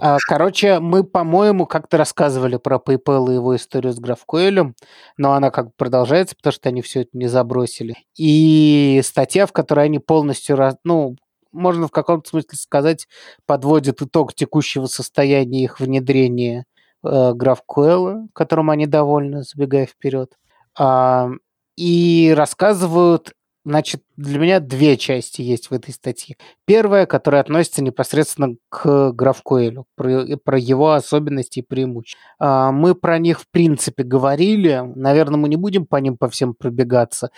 [0.00, 4.72] А, Короче, мы, по-моему, как-то рассказывали про PayPal и его историю с GraphQL,
[5.18, 7.96] но она как бы продолжается, потому что они все это не забросили.
[8.16, 10.56] И статья, в которой они полностью...
[10.56, 11.16] раз- Ну,
[11.54, 13.06] можно в каком-то смысле сказать,
[13.46, 16.66] подводит итог текущего состояния их внедрения
[17.02, 20.32] э, GraphQL, которым они довольны, забегая вперед.
[20.78, 21.30] А,
[21.76, 23.32] И рассказывают
[23.66, 26.36] Значит, для меня две части есть в этой статье.
[26.66, 32.20] Первая, которая относится непосредственно к GraphQL, про, про его особенности и преимущества.
[32.38, 34.82] А, Мы про них, в принципе, говорили.
[34.94, 37.30] Наверное, мы не будем по ним по всем пробегаться,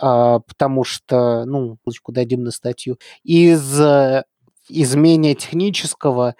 [0.00, 2.98] потому что, ну, ссылочку дадим на статью.
[3.24, 4.24] Из, э,
[4.68, 6.34] из менее технического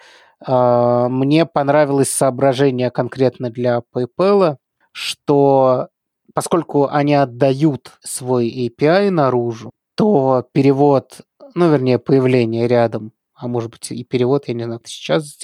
[0.45, 4.57] а, мне понравилось соображение конкретно для PayPal,
[4.91, 5.87] что
[6.33, 11.21] поскольку они отдают свой API наружу, то перевод,
[11.55, 15.39] ну, вернее, появление рядом, а может быть и перевод, я не знаю, сейчас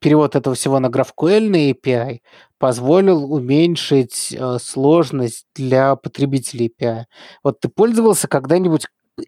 [0.00, 2.20] перевод этого всего на GraphQL на API
[2.58, 7.04] позволил уменьшить э, сложность для потребителей API.
[7.42, 8.86] Вот ты пользовался когда-нибудь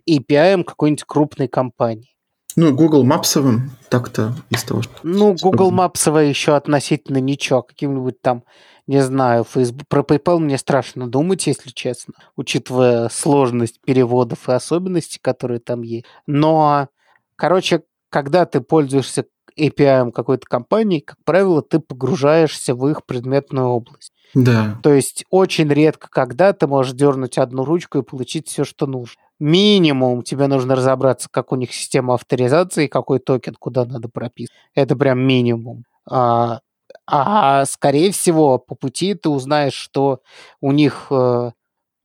[0.09, 2.16] API какой-нибудь крупной компании?
[2.59, 4.92] Ну, Google Мапсовым так-то из того, что...
[5.02, 5.70] Ну, Google.
[5.70, 7.62] Maps еще относительно ничего.
[7.62, 8.44] Каким-нибудь там,
[8.87, 9.87] не знаю, Facebook.
[9.88, 16.07] Про PayPal мне страшно думать, если честно, учитывая сложность переводов и особенности, которые там есть.
[16.26, 16.88] Но,
[17.37, 19.27] короче, когда ты пользуешься
[19.59, 24.12] API какой-то компании, как правило, ты погружаешься в их предметную область.
[24.35, 24.79] Да.
[24.83, 29.20] То есть очень редко, когда ты можешь дернуть одну ручку и получить все, что нужно.
[29.38, 34.55] Минимум тебе нужно разобраться, как у них система авторизации, какой токен куда надо прописать.
[34.75, 35.85] Это прям минимум.
[36.09, 36.61] А,
[37.07, 40.20] а скорее всего, по пути ты узнаешь, что
[40.61, 41.53] у них э,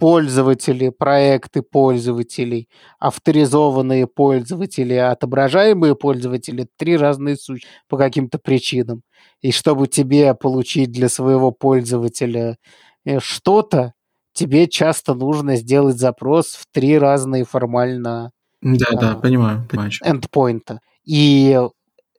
[0.01, 9.03] пользователи, проекты пользователей, авторизованные пользователи, отображаемые пользователи– три разные сущности по каким-то причинам.
[9.41, 12.57] И чтобы тебе получить для своего пользователя
[13.05, 13.93] э, что-то,
[14.33, 18.31] тебе часто нужно сделать запрос в три разные формально
[18.63, 19.15] Да, да, А.
[19.17, 19.91] понимаю, понимаю.
[19.91, 20.03] чё.
[20.03, 20.79] эндпоинта.
[21.05, 21.59] И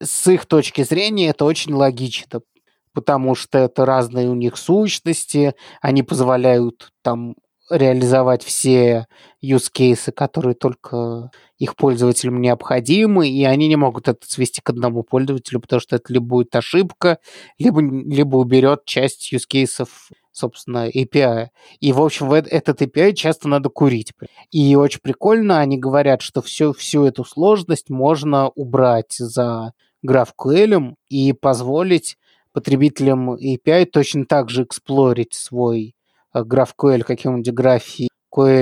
[0.00, 2.42] с их точки зрения это очень логично,
[2.94, 7.34] потому что это разные у них сущности, они позволяют там
[7.72, 9.06] реализовать все
[9.42, 15.02] use cases, которые только их пользователям необходимы, и они не могут это свести к одному
[15.02, 17.18] пользователю, потому что это либо будет ошибка,
[17.58, 19.88] либо, либо уберет часть use cases,
[20.32, 21.48] собственно, API.
[21.80, 24.12] И, в общем, этот API часто надо курить.
[24.50, 29.72] И очень прикольно, они говорят, что всю, всю эту сложность можно убрать за
[30.06, 32.16] GraphQL и позволить
[32.52, 35.94] потребителям API точно так же эксплорить свой
[36.34, 38.08] э, GraphQL каким-нибудь GraphQL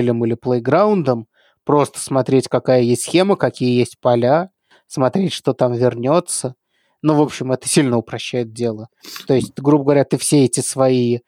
[0.02, 1.24] или Playground,
[1.64, 4.50] просто смотреть, какая есть схема, какие есть поля,
[4.86, 6.54] смотреть, что там вернется.
[7.02, 8.88] Ну, в общем, это сильно упрощает дело.
[9.26, 11.20] То есть, грубо говоря, ты все эти свои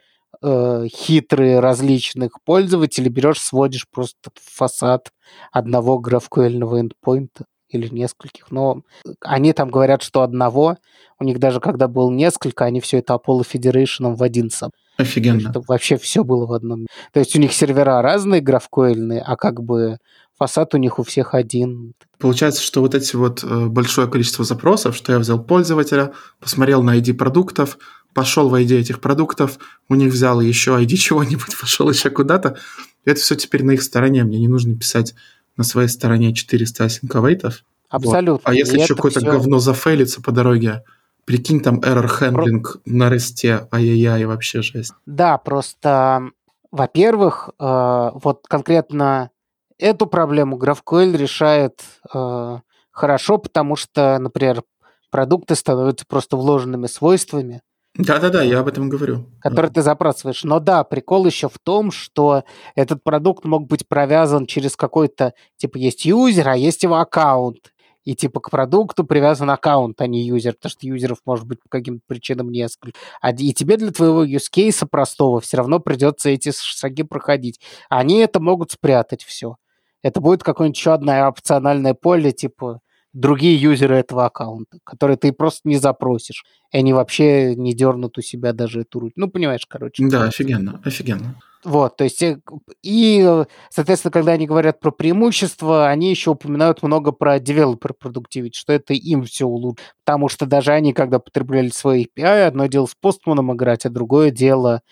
[0.42, 5.10] э, хитрые различных пользователей берешь, сводишь просто в фасад
[5.50, 8.50] одного GraphQL эндпоинта или нескольких.
[8.50, 8.82] Но
[9.20, 10.76] они там говорят, что одного,
[11.18, 14.70] у них даже когда было несколько, они все это Apollo Federation в один сам.
[14.96, 15.50] Офигенно.
[15.50, 16.86] Чтобы вообще все было в одном.
[17.12, 19.98] То есть у них сервера разные GraphQL, а как бы
[20.38, 21.94] фасад у них у всех один.
[22.18, 26.98] Получается, что вот эти вот э, большое количество запросов, что я взял пользователя, посмотрел на
[26.98, 27.78] ID продуктов,
[28.14, 32.56] пошел в ID этих продуктов, у них взял еще ID чего-нибудь, пошел еще куда-то.
[33.04, 34.24] Это все теперь на их стороне.
[34.24, 35.14] Мне не нужно писать
[35.56, 37.64] на своей стороне 400 асинковейтов.
[37.88, 38.40] Абсолютно.
[38.50, 40.82] А если еще какое-то всё- говно зафейлится по дороге,
[41.24, 44.92] прикинь, там error handling на ресте, ай-яй-яй, вообще жесть.
[45.06, 46.30] Да, просто,
[46.70, 49.30] во-первых, э, вот конкретно
[49.78, 51.82] эту проблему GraphQL решает
[52.14, 52.58] э,
[52.90, 54.62] хорошо, потому что, например,
[55.10, 57.62] продукты становятся просто вложенными свойствами,
[57.94, 59.26] Да-да-да, я об этом говорю.
[59.40, 60.44] которые ты забрасываешь.
[60.44, 65.76] Но да, прикол еще в том, что этот продукт мог быть провязан через какой-то, типа,
[65.76, 67.71] есть юзер, а есть его аккаунт.
[68.04, 71.68] И типа к продукту привязан аккаунт, а не юзер, потому что юзеров может быть по
[71.68, 72.98] каким-то причинам несколько.
[73.20, 77.60] А, и тебе для твоего case простого все равно придется эти шаги проходить.
[77.88, 79.56] Они это могут спрятать все.
[80.02, 82.80] Это будет какое-нибудь еще одно опциональное поле, типа
[83.12, 86.44] другие юзеры этого аккаунта, которые ты просто не запросишь.
[86.72, 89.12] И они вообще не дернут у себя даже эту руть.
[89.16, 90.06] Ну, понимаешь, короче.
[90.06, 91.36] Да, офигенно, офигенно.
[91.64, 92.40] Вот, то есть, э,
[92.82, 98.72] и, соответственно, когда они говорят про преимущества, они еще упоминают много про developer productivity, что
[98.72, 99.94] это им все улучшит.
[100.04, 104.32] Потому что даже они, когда потребляли свои API, одно дело с постманом играть, а другое
[104.32, 104.82] дело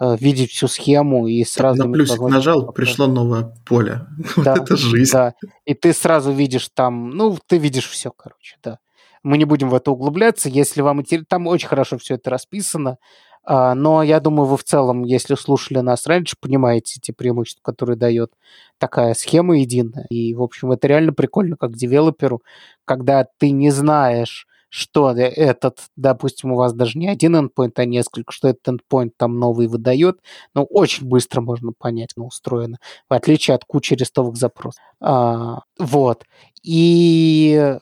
[0.00, 1.84] э, видеть всю схему и сразу...
[1.84, 4.06] На плюсик нажал, пришло новое поле.
[4.36, 5.10] Да, это жизнь.
[5.12, 8.78] Да, и ты сразу видишь там, ну, ты видишь все, короче, да.
[9.22, 12.98] Мы не будем в это углубляться, если вам интересно, там очень хорошо все это расписано,
[13.44, 17.96] а, но я думаю, вы в целом, если слушали нас раньше, понимаете те преимущества, которые
[17.96, 18.32] дает
[18.78, 20.06] такая схема единая.
[20.10, 22.42] И, в общем, это реально прикольно как девелоперу,
[22.84, 28.32] когда ты не знаешь, что этот, допустим, у вас даже не один endpoint, а несколько,
[28.32, 30.20] что этот endpoint там новый выдает,
[30.54, 32.78] но очень быстро можно понять, как устроено,
[33.08, 34.80] в отличие от кучи рестовых запросов.
[35.00, 36.24] А, вот.
[36.62, 37.78] И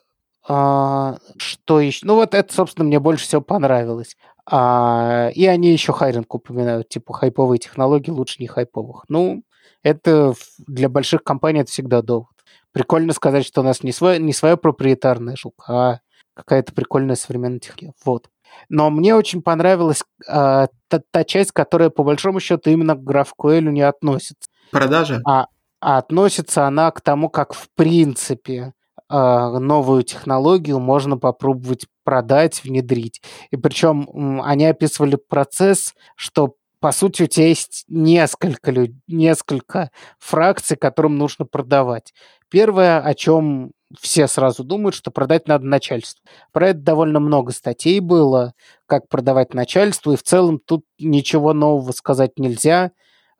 [0.49, 2.07] а, что еще?
[2.07, 4.17] Ну вот это, собственно, мне больше всего понравилось.
[4.51, 9.05] А, и они еще хайринг упоминают, типа хайповые технологии лучше не хайповых.
[9.09, 9.43] Ну,
[9.83, 10.33] это
[10.67, 12.29] для больших компаний это всегда довод.
[12.73, 16.01] Прикольно сказать, что у нас не, свой, не своя проприетарная штука, а
[16.35, 17.95] какая-то прикольная современная технология.
[18.05, 18.31] Вот.
[18.71, 23.71] Но мне очень понравилась а, та, та часть, которая по большому счету именно к GraphQL
[23.71, 24.49] не относится.
[24.71, 25.21] Продажа?
[25.27, 25.49] А,
[25.81, 28.73] а относится она к тому, как в принципе
[29.11, 33.23] новую технологию можно попробовать продать, внедрить.
[33.51, 38.73] И причем они описывали процесс, что по сути, у тебя есть несколько,
[39.09, 42.12] несколько фракций, которым нужно продавать.
[42.51, 46.23] Первое, о чем все сразу думают, что продать надо начальству.
[46.53, 48.53] Про это довольно много статей было,
[48.87, 52.92] как продавать начальству, и в целом тут ничего нового сказать нельзя.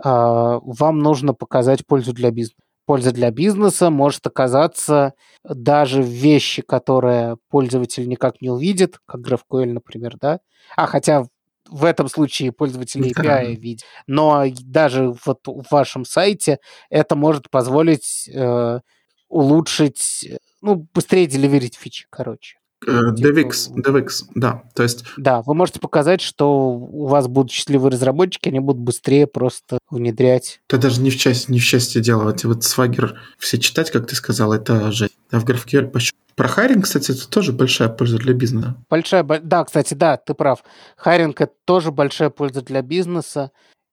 [0.02, 5.12] А, вам нужно показать пользу для бизнеса польза для бизнеса может оказаться
[5.44, 10.40] даже в вещи, которые пользователь никак не увидит, как GraphQL, например, да?
[10.74, 11.27] А хотя
[11.68, 13.85] в этом случае пользователь API видит.
[14.07, 18.81] Но даже вот в вашем сайте это может позволить э,
[19.29, 20.27] улучшить,
[20.62, 22.57] ну, быстрее деливерить фичи, короче.
[22.86, 24.62] Э, DevX, DevX, да.
[24.74, 25.04] То есть...
[25.16, 30.60] Да, вы можете показать, что у вас будут счастливые разработчики, они будут быстрее просто внедрять.
[30.68, 32.24] Это даже не в части, не в части дела.
[32.24, 35.08] Вот, вот Swagger все читать, как ты сказал, это же.
[35.30, 36.18] А в GraphQL почему?
[36.36, 38.76] Про hiring, кстати, это тоже большая польза для бизнеса.
[38.88, 40.62] Большая, да, кстати, да, ты прав.
[40.96, 43.50] Hiring это тоже большая польза для бизнеса.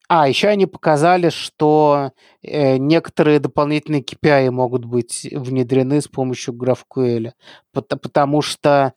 [0.07, 2.11] А, еще они показали, что
[2.43, 7.31] э, некоторые дополнительные KPI могут быть внедрены с помощью GraphQL,
[7.73, 8.93] потому, потому что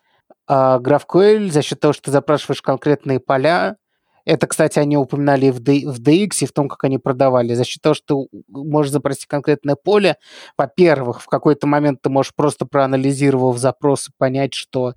[0.49, 3.77] э, GraphQL за счет того, что ты запрашиваешь конкретные поля,
[4.27, 7.55] это, кстати, они упоминали в, D, в DX, и в том, как они продавали.
[7.55, 10.17] За счет того, что ты можешь запросить конкретное поле,
[10.59, 14.93] во-первых, в какой-то момент ты можешь просто проанализировав запросы, понять, что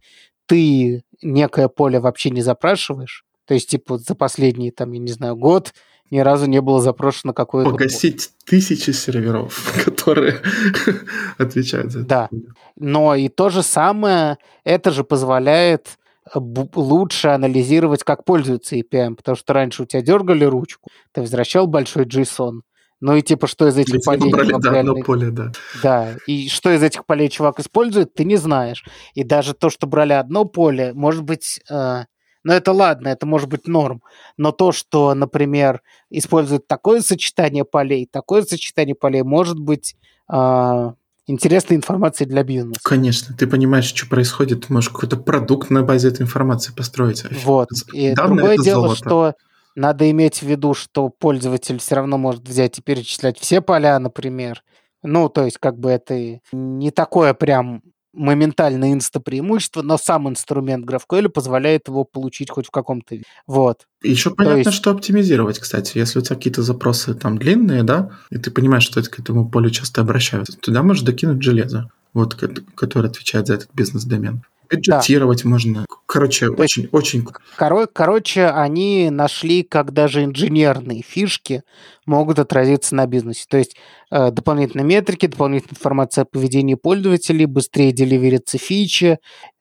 [0.47, 3.23] ты некое поле вообще не запрашиваешь.
[3.45, 5.73] То есть, типа, за последний, там, я не знаю, год
[6.11, 7.71] ни разу не было запрошено какое-то...
[7.71, 10.41] Погасить тысячи серверов, которые
[11.37, 12.07] отвечают за это.
[12.07, 12.29] Да,
[12.75, 15.97] но и то же самое, это же позволяет
[16.33, 16.39] э,
[16.75, 22.05] лучше анализировать, как пользуются API, потому что раньше у тебя дергали ручку, ты возвращал большой
[22.05, 22.59] JSON,
[23.01, 24.93] ну и типа, что из этих Ведь полей чувак да, реально...
[25.03, 25.51] поле, да.
[25.81, 28.85] Да, и что из этих полей чувак использует, ты не знаешь.
[29.15, 32.03] И даже то, что брали одно поле, может быть, э,
[32.43, 34.01] но это ладно, это может быть норм.
[34.37, 39.95] Но то, что, например, используют такое сочетание полей, такое сочетание полей, может быть
[40.31, 40.91] э,
[41.27, 42.81] интересной информацией для бизнеса.
[42.83, 47.23] Конечно, ты понимаешь, что происходит, ты можешь какой-то продукт на базе этой информации построить.
[47.43, 47.69] Вот.
[47.93, 48.95] И Данные другое дело, золото.
[48.95, 49.33] что
[49.75, 54.63] надо иметь в виду, что пользователь все равно может взять и перечислять все поля, например.
[55.03, 57.81] Ну, то есть, как бы это не такое прям
[58.13, 63.25] моментальное инста-преимущество, но сам инструмент GraphQL позволяет его получить хоть в каком-то виде.
[63.47, 63.87] Вот.
[64.03, 64.73] Еще понятно, есть...
[64.73, 65.97] что оптимизировать, кстати.
[65.97, 69.69] Если у тебя какие-то запросы там длинные, да, и ты понимаешь, что к этому полю
[69.69, 72.35] часто обращаются, туда можешь докинуть железо, вот,
[72.75, 74.43] которое отвечает за этот бизнес-домен.
[74.69, 75.49] Бюджетировать да.
[75.49, 75.85] можно.
[76.11, 77.25] Короче, То очень, очень...
[77.57, 81.63] Коро- короче, они нашли, как даже инженерные фишки
[82.05, 83.45] могут отразиться на бизнесе.
[83.49, 83.77] То есть
[84.11, 89.19] э, дополнительные метрики, дополнительная информация о поведении пользователей, быстрее деливерятся фичи,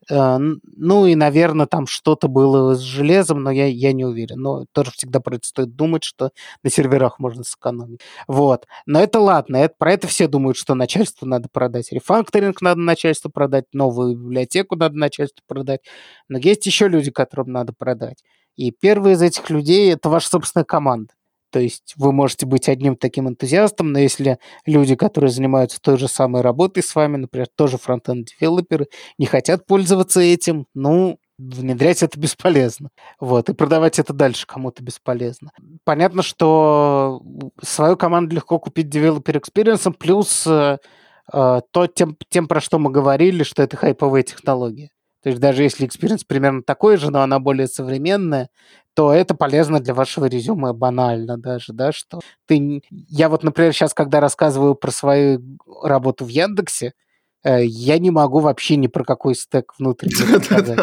[0.08, 4.40] ну и, наверное, там что-то было с железом, но я, я не уверен.
[4.40, 6.30] Но тоже всегда про это стоит думать, что
[6.62, 8.00] на серверах можно сэкономить.
[8.26, 8.66] Вот.
[8.86, 11.92] Но это ладно, это, про это все думают, что начальству надо продать.
[11.92, 15.80] Рефакторинг надо начальству продать, новую библиотеку надо начальству продать.
[16.28, 18.22] Но есть еще люди, которым надо продать.
[18.56, 21.14] И первый из этих людей– это ваша собственная команда.
[21.50, 26.08] То есть вы можете быть одним таким энтузиастом, но если люди, которые занимаются той же
[26.08, 28.86] самой работой с вами, например, тоже frontend-developer'ы,
[29.18, 32.90] не хотят пользоваться этим, ну, внедрять это бесполезно.
[33.18, 35.50] Вот, и продавать это дальше кому-то бесполезно.
[35.84, 37.22] Понятно, что
[37.62, 40.78] свою команду легко купить developer experience'ом, плюс э,
[41.32, 44.90] э, то, тем, тем, про что мы говорили, что это хайповые технологии.
[45.22, 48.48] То есть даже если experience примерно такой же, но она более современная,
[48.94, 52.82] то это полезно для вашего резюме банально даже, да, что ты...
[52.90, 55.42] Я вот, например, сейчас, когда рассказываю про свою
[55.82, 56.92] работу в Яндексе,
[57.44, 60.78] я не могу вообще ни про какой стек внутренний сказать.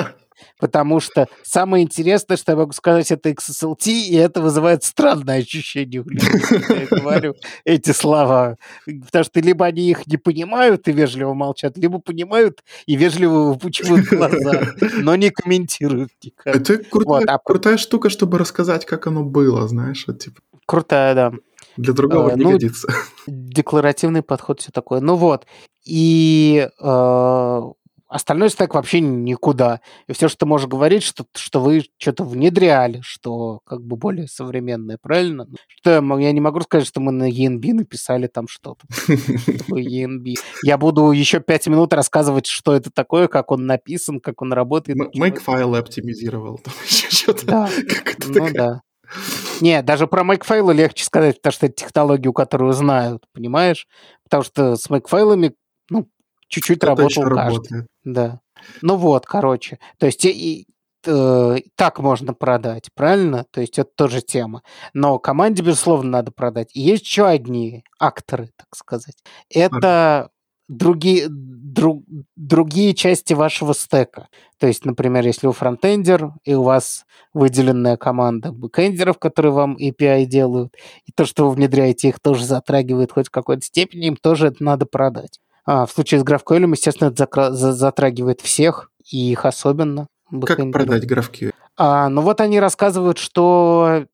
[0.59, 6.01] Потому что самое интересное, что я могу сказать, это XSLT, и это вызывает странное ощущение
[6.01, 7.35] у людей, когда я говорю
[7.65, 8.57] эти слова.
[8.85, 14.05] Потому что либо они их не понимают и вежливо молчат, либо понимают и вежливо выпучивают
[14.07, 16.55] глаза, но не комментируют никак.
[16.55, 17.37] Это крутая, вот, а...
[17.39, 20.05] крутая штука, чтобы рассказать, как оно было, знаешь.
[20.07, 20.41] Вот, типа.
[20.65, 21.33] Крутая, да.
[21.77, 22.87] Для другого а, не ну, годится.
[23.27, 24.99] Декларативный подход, все такое.
[24.99, 25.45] Ну вот.
[25.87, 27.61] И э,
[28.09, 29.81] Остальной стек вообще никуда.
[30.07, 34.27] И все, что ты можешь говорить, что, что вы что-то внедряли, что как бы более
[34.27, 35.45] современное, правильно?
[35.49, 38.87] Ну, что я, я не могу сказать, что мы на ENB написали там что-то.
[39.09, 40.35] ENB.
[40.63, 44.97] Я буду еще пять минут рассказывать, что это такое, как он написан, как он работает.
[44.97, 46.59] Makefile оптимизировал.
[46.59, 47.45] Там еще что-то.
[47.45, 47.69] Да.
[48.25, 48.81] Ну да.
[49.59, 53.85] Не, даже про Makefile легче сказать, потому что это технологию, которую знают, понимаешь?
[54.23, 55.53] Потому что с Makefile,
[55.89, 56.07] ну,
[56.47, 57.35] чуть-чуть работал каждый.
[57.35, 57.87] Работает.
[58.03, 58.39] Да.
[58.81, 59.79] Ну вот, короче.
[59.99, 60.67] То есть и,
[61.05, 63.45] э, так можно продать, правильно?
[63.51, 64.63] То есть это тоже тема.
[64.93, 66.69] Но команде, безусловно, надо продать.
[66.73, 69.17] И есть еще одни акторы, так сказать.
[69.49, 70.29] Это
[70.67, 72.03] другие, друг,
[72.35, 74.27] другие части вашего стека.
[74.59, 80.25] То есть, например, если вы фронтендер, и у вас выделенная команда бэкендеров, которые вам API
[80.25, 80.75] делают,
[81.05, 84.63] и то, что вы внедряете, их тоже затрагивает хоть в какой-то степени, им тоже это
[84.63, 85.39] надо продать.
[85.67, 90.07] А, в случае с GraphQL, естественно, это затрагивает всех, и их особенно.
[90.45, 91.53] Как продать GraphQL?
[91.75, 94.05] А, ну вот они рассказывают, что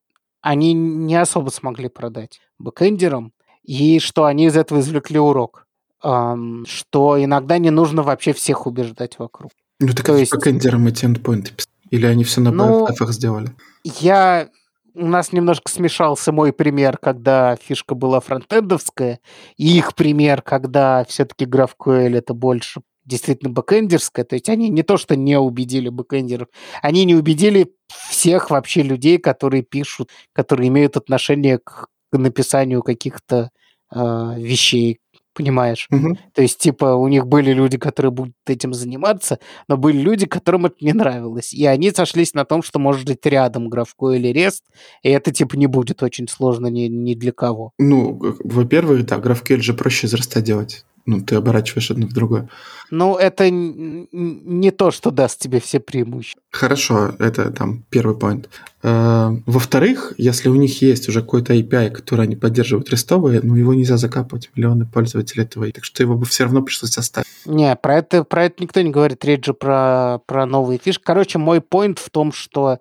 [0.42, 3.32] они не особо смогли продать бэкэндерам,
[3.62, 5.66] и что они из этого извлекли урок,
[6.02, 9.52] эм, что иногда не нужно вообще всех убеждать вокруг.
[9.78, 10.32] Ну так То есть...
[10.32, 11.52] бэкэндерам эти endpoint'ы
[11.90, 13.54] Или они все на ну, сделали?
[13.84, 14.48] Я
[14.94, 19.20] у нас немножко смешался мой пример, когда фишка была фронтендовская,
[19.56, 24.96] и их пример, когда все-таки GraphQL это больше действительно бэкэндерская, то есть они не то,
[24.96, 26.48] что не убедили бэкэндеров,
[26.80, 27.74] они не убедили
[28.08, 33.50] всех вообще людей, которые пишут, которые имеют отношение к написанию каких-то
[33.94, 35.00] э, вещей,
[35.34, 35.88] понимаешь?
[35.90, 36.18] Угу.
[36.34, 40.66] То есть, типа, у них были люди, которые будут этим заниматься, но были люди, которым
[40.66, 41.52] это не нравилось.
[41.52, 44.62] И они сошлись на том, что может быть рядом GraphQL или REST,
[45.02, 47.72] и это, типа, не будет очень сложно ни, ни для кого.
[47.78, 52.48] Ну, во-первых, да, GraphQL же проще из REST делать ну, ты оборачиваешь одно в другое.
[52.90, 56.40] Ну, это не то, что даст тебе все преимущества.
[56.50, 58.48] Хорошо, это там первый point.
[58.82, 63.74] Э, во-вторых, если у них есть уже какой-то API, который они поддерживают рестовые, ну, его
[63.74, 67.26] нельзя закапывать, миллионы пользователей этого, так что его бы все равно пришлось оставить.
[67.44, 71.02] Не, про это, про это никто не говорит, речь же про, про новые фишки.
[71.04, 72.78] Короче, мой point в том, что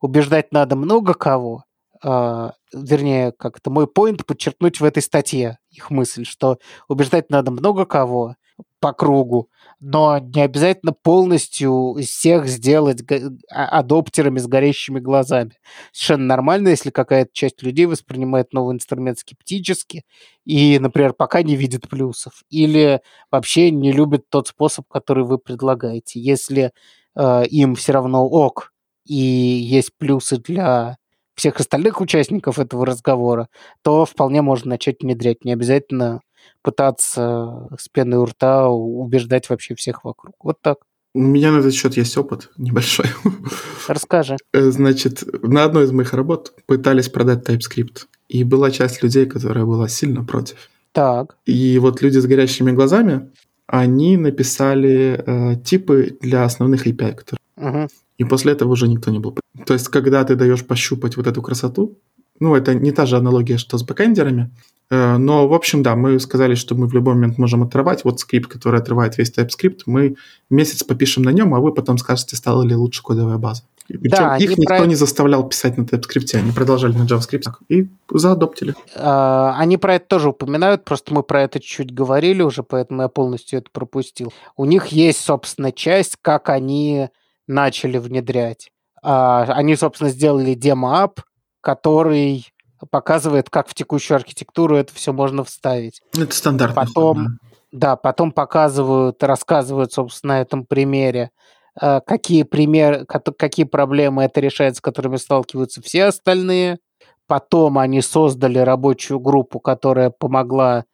[0.00, 1.64] убеждать надо много кого,
[2.04, 7.50] э, вернее, как это мой поинт подчеркнуть в этой статье их мысль, что убеждать надо
[7.50, 8.36] много кого
[8.80, 9.48] по кругу,
[9.80, 13.02] но не обязательно полностью всех сделать
[13.50, 15.52] а, адоптерами с горящими глазами.
[15.90, 20.04] Совершенно нормально, если какая-то часть людей воспринимает новый инструмент скептически
[20.44, 23.00] и, например, пока не видит плюсов, или
[23.30, 26.20] вообще не любит тот способ, который вы предлагаете.
[26.20, 26.72] Если
[27.16, 28.72] э, им все равно ок,
[29.06, 30.98] и есть плюсы для
[31.34, 33.48] всех остальных участников этого разговора,
[33.82, 35.44] то вполне можно начать внедрять.
[35.44, 36.20] Не обязательно
[36.62, 40.34] пытаться с пеной у рта убеждать вообще всех вокруг.
[40.42, 40.78] Вот так.
[41.14, 43.06] У меня на этот счет есть опыт небольшой.
[43.88, 44.36] Расскажи.
[44.52, 48.06] Э, значит, на одной из моих работ пытались продать TypeScript.
[48.28, 50.70] И была часть людей, которая была сильно против.
[50.92, 51.36] Так.
[51.44, 53.30] И вот люди с горящими глазами,
[53.66, 57.38] они написали э, типы для основных API, которые...
[57.56, 57.88] Угу.
[58.18, 59.36] И после этого уже никто не был.
[59.66, 61.98] То есть, когда ты даешь пощупать вот эту красоту,
[62.40, 64.50] ну, это не та же аналогия, что с бэкэндерами,
[64.90, 68.04] Э, но, в общем, да, мы сказали, что мы в любой момент можем отрывать.
[68.04, 70.16] Вот скрипт, который отрывает весь TypeScript, мы
[70.50, 73.62] месяц попишем на нем, а вы потом скажете, стала ли лучше кодовая база.
[73.86, 74.86] Причем да, их никто про...
[74.86, 78.74] не заставлял писать на TypeScript, они продолжали на JavaScript и заадоптили.
[78.96, 83.08] А, они про это тоже упоминают, просто мы про это чуть-чуть говорили уже, поэтому я
[83.08, 84.32] полностью это пропустил.
[84.56, 87.08] У них есть, собственно, часть, как они
[87.46, 88.70] начали внедрять.
[89.02, 91.20] А, они, собственно, сделали демо-ап,
[91.60, 92.46] который
[92.90, 96.02] показывает, как в текущую архитектуру это все можно вставить.
[96.16, 96.74] Это стандартно.
[96.84, 97.26] Потом,
[97.70, 101.30] да, потом показывают, рассказывают, собственно, на этом примере,
[101.78, 106.78] какие примеры, какие проблемы это решает, с которыми сталкиваются все остальные.
[107.26, 110.84] Потом они создали рабочую группу, которая помогла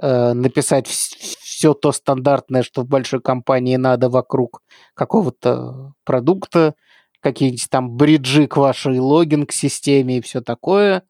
[0.00, 4.62] э, написать все то стандартное, что в большой компании надо вокруг
[4.94, 6.74] какого-то продукта,
[7.20, 11.02] какие-нибудь там бриджи к вашей логинг-системе и все такое.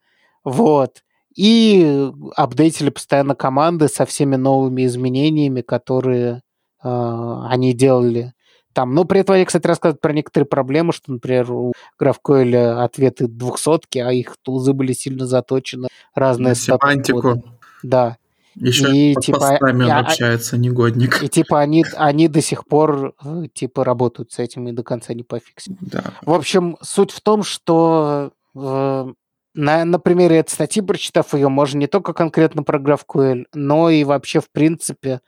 [0.45, 1.03] Вот.
[1.37, 6.43] И апдейтили постоянно команды со всеми новыми изменениями, которые
[6.83, 8.33] э, они делали
[8.73, 8.95] там.
[8.95, 13.99] Но при этом они, кстати, рассказывают про некоторые проблемы, что, например, у GraphQL ответы двухсотки,
[13.99, 15.89] а их тулзы были сильно заточены.
[16.15, 17.43] Разные Семантику.
[17.83, 18.17] Да.
[18.57, 21.23] Еще и, под типа, постами он а, общается, негодник.
[21.23, 25.15] И типа они, они до сих пор э, типа работают с этим и до конца
[25.15, 25.77] не пофиксят.
[25.81, 26.03] Да.
[26.23, 29.13] В общем, суть в том, что э,
[29.55, 34.05] на, на примере этой статьи, прочитав ее, можно не только конкретно про GraphQL, но и
[34.05, 35.21] вообще, в принципе,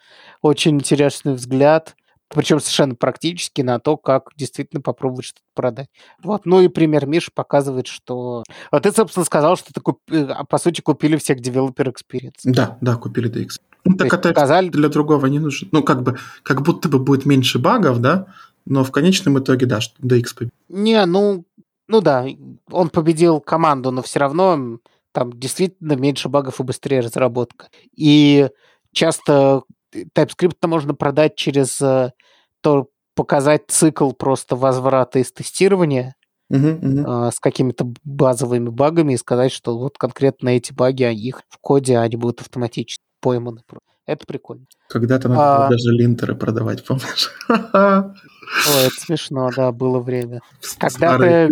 [0.43, 1.95] очень интересный взгляд,
[2.35, 5.89] причем совершенно практически на то, как действительно попробовать что-то продать.
[6.22, 6.47] Вот.
[6.47, 8.45] Ну и пример Миша показывает, что...
[8.70, 10.01] Вот ты, собственно, сказал, что ты, куп...
[10.11, 12.41] А, по сути, купили всех Developer Experience.
[12.45, 13.61] Да, да, купили DX.
[13.85, 14.68] Ну, так это показали...
[14.68, 15.68] для другого не нужно.
[15.72, 18.26] Ну, как бы, как будто бы будет меньше багов, да,
[18.64, 20.53] но в конечном итоге, да, что DX победил.
[20.68, 21.45] Не, ну,
[21.89, 22.26] ну да,
[22.70, 24.78] он победил команду, но все равно
[25.12, 27.68] там действительно меньше багов и быстрее разработка.
[27.95, 28.49] И
[28.93, 29.62] часто
[29.95, 32.12] TypeScript можно продать через э,
[32.61, 36.14] то, показать цикл просто возврата из тестирования
[36.51, 37.30] uh-huh, uh-huh.
[37.30, 42.16] с какими-то базовыми багами и сказать, что вот конкретно эти баги, их в коде, они
[42.16, 43.62] будут автоматически пойманы.
[44.05, 44.66] Это прикольно.
[44.88, 45.70] Когда-то надо а...
[45.70, 47.30] даже линтеры продавать, помнишь?
[47.49, 50.40] Ой, это смешно, да, было время.
[50.78, 51.49] Когда-то,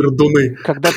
[0.64, 0.90] когда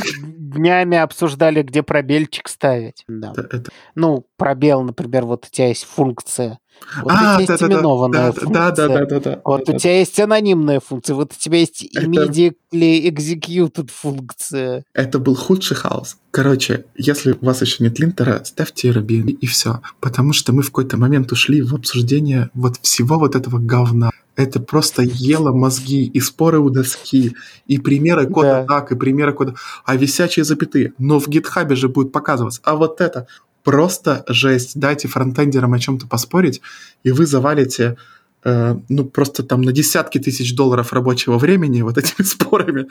[0.54, 3.04] днями обсуждали, где пробельчик ставить.
[3.08, 3.34] Да.
[3.36, 3.64] Это...
[3.96, 6.60] Ну, пробел, например, вот у тебя есть функция,
[7.02, 8.54] вот а, у тебя да, есть именованная да, функция.
[8.54, 9.42] Да, да, да, да, да.
[9.44, 11.16] Вот да, у тебя есть анонимная функция.
[11.16, 12.06] Вот у тебя есть это...
[12.06, 14.84] immediately executed функция.
[14.94, 16.18] Это был худший хаос.
[16.32, 19.82] Короче, если у вас еще нет линтера, ставьте Ruby и все.
[20.00, 24.12] Потому что мы в какой-то момент ушли в обсуждение вот всего вот этого говна.
[24.36, 27.36] Это просто ело мозги и споры у доски,
[27.68, 28.80] и примеры кода да.
[28.80, 29.56] так, и примеры кода...
[29.86, 30.94] А висячие запятые.
[30.98, 32.60] Но в гитхабе же будет показываться.
[32.64, 33.28] А вот это
[33.64, 34.80] просто жесть.
[34.80, 36.62] Дайте фронтендерам о чем-то поспорить,
[37.04, 37.98] и вы завалите
[38.46, 42.88] ну, просто там на десятки тысяч долларов рабочего времени вот этими спорами.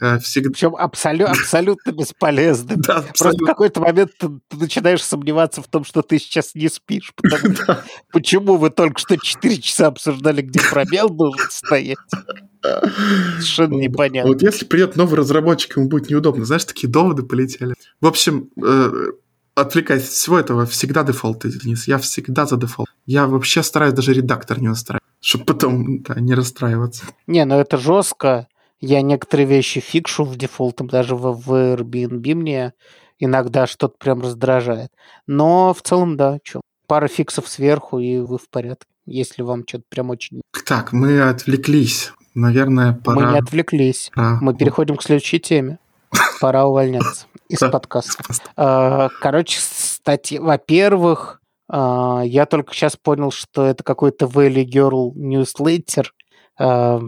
[0.00, 0.50] Э, всегда...
[0.50, 2.76] Причем абсолю- абсолютно бесполезно.
[2.76, 6.68] Да, Просто в какой-то момент ты, ты начинаешь сомневаться в том, что ты сейчас не
[6.68, 7.12] спишь.
[7.16, 11.98] Потому что почему вы только что 4 часа обсуждали, где пробел должен стоять?
[12.62, 14.32] Совершенно непонятно.
[14.32, 16.44] Вот если придет новый разработчик, ему будет неудобно.
[16.44, 17.74] Знаешь, такие доводы полетели.
[18.00, 19.12] В общем, э,
[19.56, 21.88] отвлекаясь от всего этого, всегда дефолт, Денис.
[21.88, 22.88] Я всегда за дефолт.
[23.06, 27.04] Я вообще стараюсь даже редактор не настраивать, чтобы потом да, не расстраиваться.
[27.26, 28.46] Не, ну это жестко.
[28.78, 32.74] Я некоторые вещи fix'шу в default'ом, даже в, в Airbnb мне
[33.18, 34.92] иногда что-то прям раздражает.
[35.26, 39.84] Но в целом, да, что, пара fix'ов сверху, и вы в порядке, если вам что-то
[39.88, 40.42] прям очень...
[40.66, 42.12] Так, мы отвлеклись.
[42.34, 43.28] Наверное, пора...
[43.28, 44.10] Мы не отвлеклись.
[44.14, 44.38] Пора...
[44.42, 45.78] Мы переходим к следующей теме.
[46.38, 48.24] Пора увольняться из подкаста.
[48.56, 56.06] А, короче, статья, во-первых, а, я только сейчас понял, что это какой-то Valley Girl newsletter.
[56.58, 57.00] А,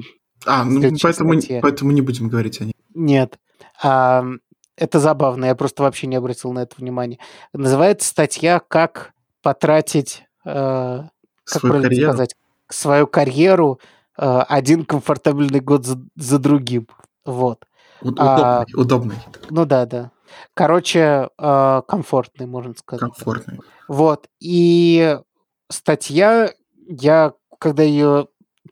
[0.46, 2.74] а ну, поэтому, поэтому не будем говорить о ней.
[2.94, 3.38] Нет.
[3.80, 7.18] Это забавно, я просто вообще не обратил на это внимание.
[7.52, 9.12] Называется статья «Как
[9.42, 11.10] потратить, как
[11.44, 12.12] свою правильно карьеру.
[12.12, 12.36] сказать,
[12.68, 13.80] свою карьеру
[14.14, 16.86] один комфортабельный год за, за другим».
[17.24, 17.66] Вот.
[18.00, 19.16] Удобный, а, удобный.
[19.50, 20.12] Ну да, да.
[20.54, 23.00] Короче, э, комфортный, можно сказать.
[23.00, 23.60] Комфортный.
[23.88, 24.28] Вот.
[24.40, 25.18] И
[25.70, 26.52] статья,
[26.88, 28.28] я, когда ее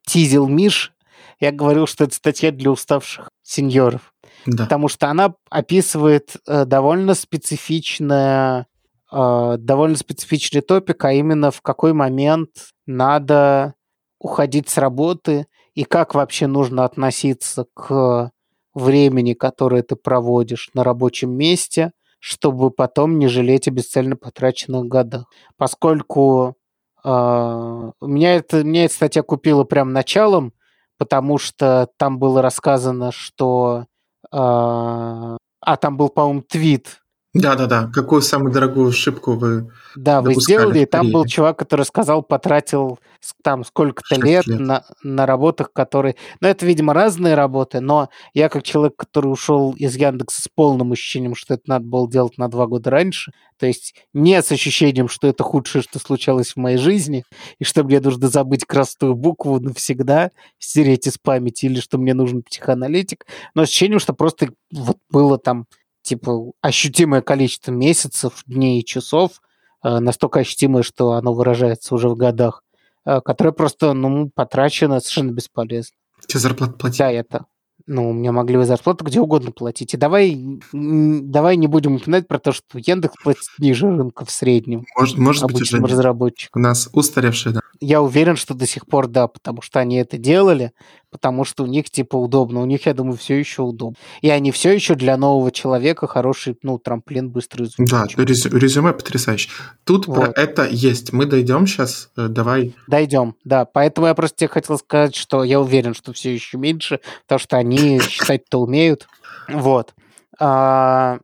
[0.06, 0.92] тизил Миш,
[1.40, 4.14] я говорил, что это статья для уставших сеньоров.
[4.46, 4.64] Да.
[4.64, 8.66] Потому что она описывает э, довольно специфичное,
[9.12, 12.50] э, довольно специфичный топик, а именно в какой момент
[12.86, 13.74] надо
[14.18, 18.30] уходить с работы и как вообще нужно относиться к
[18.76, 25.24] времени, которое ты проводишь на рабочем месте, чтобы потом не жалеть о бесцельно потраченных годах.
[25.56, 26.56] Поскольку
[27.02, 30.52] э, меня, это, меня эта статья купила прям началом,
[30.98, 33.86] потому что там было рассказано, что...
[34.32, 37.00] Э, а, там был, по-моему, твит
[37.40, 42.22] да-да-да, какую самую дорогую ошибку вы Да, вы сделали, и там был чувак, который сказал,
[42.22, 42.98] потратил
[43.42, 44.60] там сколько-то лет, лет.
[44.60, 46.16] На, на работах, которые...
[46.40, 50.92] Ну, это, видимо, разные работы, но я как человек, который ушел из Яндекса с полным
[50.92, 55.08] ощущением, что это надо было делать на два года раньше, то есть не с ощущением,
[55.08, 57.24] что это худшее, что случалось в моей жизни,
[57.58, 62.42] и что мне нужно забыть красную букву навсегда, стереть из памяти, или что мне нужен
[62.42, 65.66] психоаналитик, но с ощущением, что просто вот было там
[66.06, 69.42] типа ощутимое количество месяцев, дней и часов,
[69.82, 72.62] э, настолько ощутимое, что оно выражается уже в годах,
[73.04, 75.96] э, которое просто, ну, потрачено совершенно бесполезно.
[76.26, 76.98] Тебе зарплату платить?
[76.98, 77.46] Да, это.
[77.88, 79.94] Ну, мне могли бы зарплату где угодно платить.
[79.94, 80.36] И давай,
[80.72, 84.86] давай не будем упоминать про то, что Яндекс платит ниже рынка в среднем.
[84.98, 86.56] Может, может быть, уже разработчик.
[86.56, 87.60] У нас устаревшие, да.
[87.80, 90.72] Я уверен, что до сих пор да, потому что они это делали,
[91.16, 92.60] потому что у них типа удобно.
[92.60, 93.96] У них, я думаю, все еще удобно.
[94.20, 97.88] И они все еще для нового человека хороший, ну, трамплин быстро изучить.
[97.90, 99.50] Да, резю, резюме потрясающее.
[99.84, 100.34] Тут вот.
[100.34, 101.14] про это есть.
[101.14, 102.74] Мы дойдем сейчас, э, давай.
[102.86, 103.64] Дойдем, да.
[103.64, 107.56] Поэтому я просто тебе хотел сказать, что я уверен, что все еще меньше, потому что
[107.56, 109.08] они считать-то умеют.
[109.48, 109.94] Вот.
[110.38, 111.18] А,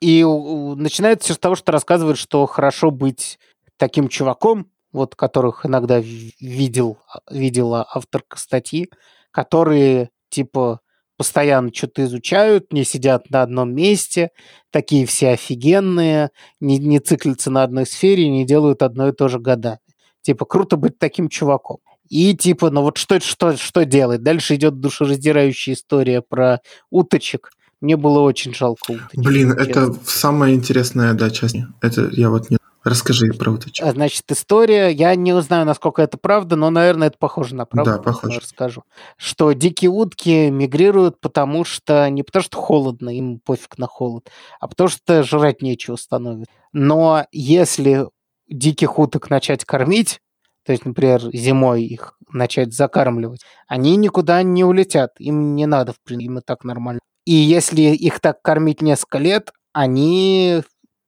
[0.00, 3.38] и начинается все с того, что рассказывают, что хорошо быть
[3.76, 6.98] таким чуваком, вот которых иногда видел,
[7.30, 8.88] видела авторка статьи,
[9.34, 10.80] которые типа
[11.16, 14.30] постоянно что-то изучают, не сидят на одном месте,
[14.70, 16.30] такие все офигенные,
[16.60, 19.78] не, не циклятся на одной сфере, не делают одно и то же годами.
[20.22, 21.78] Типа, круто быть таким чуваком.
[22.08, 24.22] И типа, ну вот что, что, что делать?
[24.22, 26.60] Дальше идет душераздирающая история про
[26.90, 27.50] уточек.
[27.80, 29.10] Мне было очень жалко уточек.
[29.14, 31.56] Блин, это самая интересная да, часть.
[31.80, 33.84] Это я вот не Расскажи про уточек.
[33.84, 37.92] А, значит, история, я не узнаю, насколько это правда, но, наверное, это похоже на правду.
[37.92, 38.40] Да, похоже.
[38.40, 38.84] Расскажу.
[39.16, 44.30] Что дикие утки мигрируют, потому что не потому что холодно, им пофиг на холод,
[44.60, 46.52] а потому что жрать нечего становится.
[46.72, 48.06] Но если
[48.48, 50.20] диких уток начать кормить,
[50.66, 56.00] то есть, например, зимой их начать закармливать, они никуда не улетят, им не надо, в
[56.04, 57.00] принципе, им и так нормально.
[57.24, 60.62] И если их так кормить несколько лет, они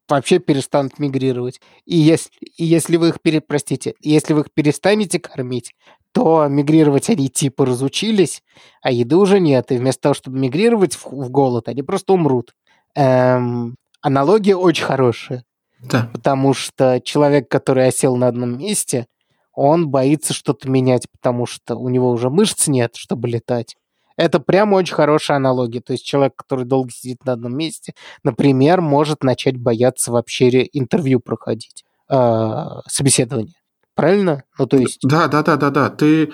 [0.08, 1.60] вообще перестанут мигрировать.
[1.84, 5.74] И если, и если вы их, пере, простите, если вы их перестанете кормить,
[6.12, 8.42] то мигрировать они типа разучились,
[8.82, 9.70] а еды уже нет.
[9.70, 12.54] И вместо того, чтобы мигрировать в, в голод, они просто умрут.
[12.94, 15.44] Эм, аналогия очень хорошая.
[15.80, 16.08] Да.
[16.12, 19.06] Потому что человек, который осел на одном месте,
[19.52, 23.76] он боится что-то менять, потому что у него уже мышц нет, чтобы летать.
[24.16, 25.80] Это прямо очень хорошая аналогия.
[25.80, 31.20] То есть человек, который долго сидит на одном месте, например, может начать бояться вообще интервью
[31.20, 33.54] проходить, э, собеседование.
[33.94, 34.44] Правильно?
[34.58, 34.98] Ну, то есть...
[35.02, 35.90] Да, да, да, да, да.
[35.90, 36.32] Ты...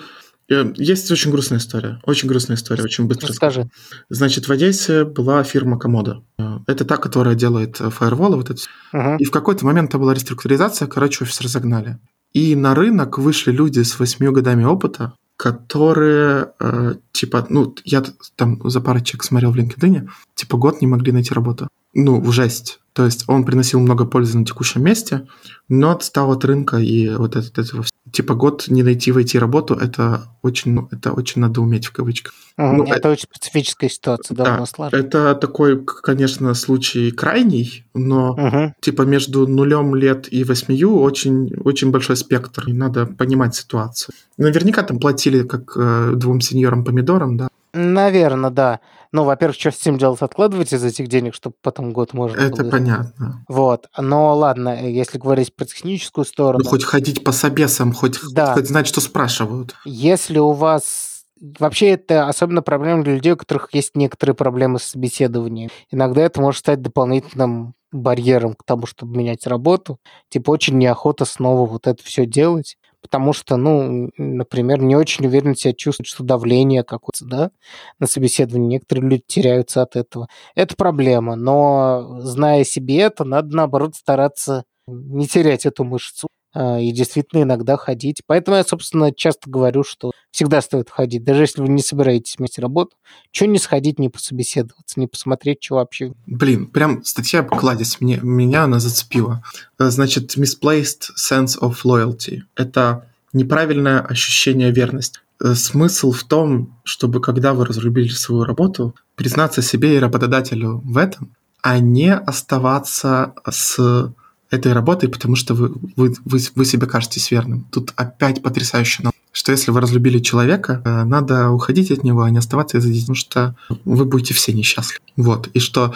[0.49, 1.99] Э, есть очень грустная история.
[2.05, 3.29] Очень грустная история, очень быстро.
[3.29, 3.69] Расскажи.
[4.09, 6.23] Значит, в Одессе была фирма Комода.
[6.37, 8.37] Э, это та, которая делает фаерволы.
[8.37, 8.61] Вот это.
[8.93, 9.17] Угу.
[9.19, 11.99] И в какой-то момент там была реструктуризация, короче, офис разогнали.
[12.33, 18.03] И на рынок вышли люди с восьми годами опыта, которые, э, типа, ну, я
[18.35, 21.67] там за пару человек смотрел в LinkedIn, типа, год не могли найти работу.
[21.93, 22.79] Ну, в жесть.
[22.93, 25.27] То есть он приносил много пользы на текущем месте,
[25.67, 29.73] но отстал от рынка и вот это, это типа год не найти в IT работу,
[29.73, 32.33] это очень, ну, это очень надо уметь в кавычках.
[32.59, 34.95] Mm, ну, это, это очень специфическая ситуация, да, сложно.
[34.95, 38.73] Это такой, конечно, случай крайний, но угу.
[38.79, 44.13] типа между нулем лет и восьмию очень, очень большой спектр, и надо понимать ситуацию.
[44.37, 47.47] Наверняка там платили как э, двум сеньорам помидорам, да?
[47.73, 48.79] Наверное, да.
[49.13, 50.21] Ну, во-первых, что с этим делать?
[50.21, 52.71] Откладывать из этих денег, чтобы потом год можно Это было...
[52.71, 53.45] понятно.
[53.47, 53.87] Вот.
[53.95, 56.63] Но ладно, если говорить про техническую сторону...
[56.63, 58.55] Ну, хоть ходить по собесам, хоть, да.
[58.55, 59.75] хоть знать, что спрашивают.
[59.85, 61.11] Если у вас
[61.59, 65.71] Вообще это особенно проблема для людей, у которых есть некоторые проблемы с собеседованием.
[65.91, 69.99] Иногда это может стать дополнительным барьером к тому, чтобы менять работу.
[70.29, 75.55] Типа очень неохота снова вот это все делать потому что, ну, например, не очень уверенно
[75.55, 77.51] себя чувствует, что давление какое-то, да,
[77.99, 78.75] на собеседовании.
[78.75, 80.27] Некоторые люди теряются от этого.
[80.55, 87.43] Это проблема, но зная себе это, надо, наоборот, стараться не терять эту мышцу и действительно
[87.43, 88.21] иногда ходить.
[88.27, 91.23] Поэтому я, собственно, часто говорю, что всегда стоит ходить.
[91.23, 92.95] Даже если вы не собираетесь вместе работу,
[93.31, 96.13] что не сходить, не пособеседоваться, не посмотреть, что вообще.
[96.25, 99.43] Блин, прям статья кладезь, мне, меня она зацепила.
[99.79, 102.41] Э, значит, misplaced sense of loyalty.
[102.55, 105.19] Это неправильное ощущение верности.
[105.43, 110.97] Э, смысл в том, чтобы когда вы разрубили свою работу, признаться себе и работодателю в
[110.97, 114.13] этом, а не оставаться с
[114.53, 117.65] этой работой, потому что вы, вы, вы, вы себе кажетесь верным.
[117.71, 122.37] Тут опять потрясающе, что если вы разлюбили человека, э, надо уходить от него, а не
[122.37, 125.01] оставаться из-за потому что вы будете все несчастливы.
[125.17, 125.47] Вот.
[125.53, 125.93] И что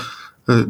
[0.48, 0.66] э,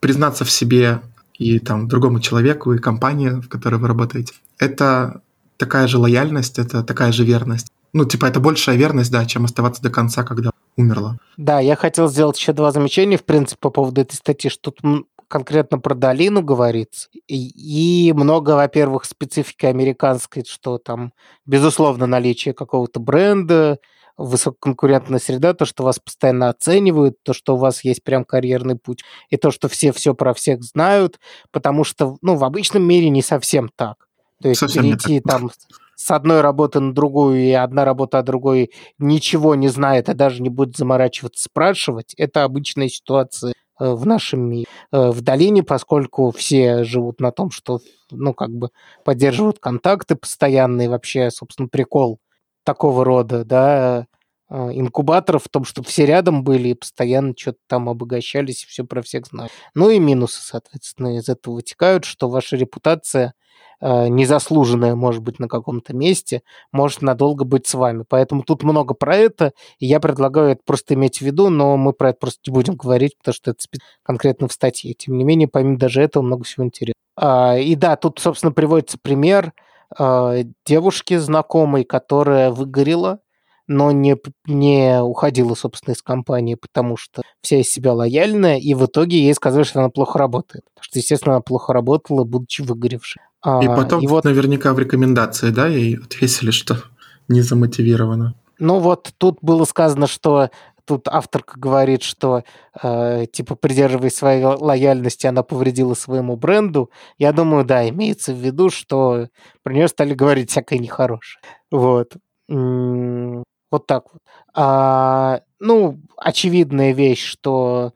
[0.00, 1.00] признаться в себе
[1.38, 5.22] и там другому человеку, и компании, в которой вы работаете, это
[5.56, 7.68] такая же лояльность, это такая же верность.
[7.92, 11.16] Ну, типа, это большая верность, да, чем оставаться до конца, когда умерла.
[11.36, 15.06] Да, я хотел сделать еще два замечания, в принципе, по поводу этой статьи, что тут
[15.30, 17.08] конкретно про долину говорится.
[17.28, 21.12] И, много, во-первых, специфики американской, что там,
[21.46, 23.78] безусловно, наличие какого-то бренда,
[24.16, 29.04] высококонкурентная среда, то, что вас постоянно оценивают, то, что у вас есть прям карьерный путь,
[29.30, 31.20] и то, что все все про всех знают,
[31.52, 34.08] потому что, ну, в обычном мире не совсем так.
[34.42, 35.50] То есть совсем перейти там
[35.94, 40.42] с одной работы на другую, и одна работа от другой ничего не знает, и даже
[40.42, 44.66] не будет заморачиваться спрашивать, это обычная ситуация в нашем мире.
[44.92, 48.70] Э, в долине, поскольку все живут на том, что, ну, как бы
[49.04, 52.20] поддерживают контакты постоянные, вообще, собственно, прикол
[52.64, 54.06] такого рода, да,
[54.50, 58.84] э, инкубаторов в том, чтобы все рядом были и постоянно что-то там обогащались, и все
[58.84, 59.52] про всех знают.
[59.74, 63.49] Ну и минусы, соответственно, из этого вытекают, что ваша репутация– Э,
[63.80, 68.04] незаслуженное, может быть, на каком-то месте, может надолго быть с вами.
[68.08, 71.92] Поэтому тут много про это, и я предлагаю это просто иметь в виду, но мы
[71.92, 73.60] про это просто не будем говорить, потому что это
[74.02, 74.94] конкретно в статье.
[74.94, 76.94] Тем не менее, помимо даже этого, много всего интересного.
[77.16, 79.52] А, и да, тут, собственно, приводится пример
[79.96, 83.20] а, девушки знакомой, которая выгорела,
[83.66, 84.16] но не,
[84.46, 89.34] не уходила, собственно, из компании, потому что вся из себя лояльная, и в итоге ей
[89.34, 90.64] сказали, что она плохо работает.
[90.74, 93.22] Потому что, естественно, она плохо работала, будучи выгоревшей.
[93.44, 96.76] И а, потом и вот наверняка в рекомендации, да, ей ответили, что
[97.28, 98.34] не замотивировано.
[98.58, 100.50] Ну вот тут было сказано, что
[100.84, 102.44] тут авторка говорит, что
[102.82, 106.90] э, типа придерживаясь своей лояльности, она повредила своему бренду.
[107.16, 109.28] Я думаю, да, имеется в виду, что
[109.62, 111.40] про нее стали говорить всякое нехорошее.
[111.70, 112.14] Вот.
[112.48, 114.22] Вот так вот.
[114.54, 117.92] А, ну, очевидная вещь, что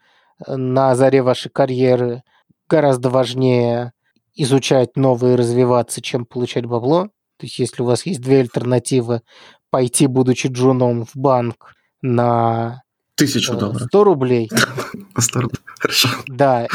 [0.46, 2.22] на заре вашей карьеры
[2.68, 3.92] гораздо важнее
[4.34, 7.10] изучать новые, развиваться, чем получать бабло.
[7.38, 9.22] То есть если у вас есть две альтернативы,
[9.70, 12.82] пойти, будучи джуном, в банк на
[13.16, 13.88] Тысячу э, долларов.
[13.88, 14.50] 100 рублей.
[15.18, 16.08] 100 рублей, хорошо.
[16.26, 16.66] Да,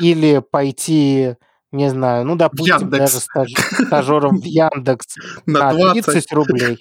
[0.00, 1.34] или пойти,
[1.74, 3.50] не знаю, ну, допустим, даже стаж,
[3.86, 5.06] стажером в Яндекс
[5.46, 6.78] на, на 30 рублей.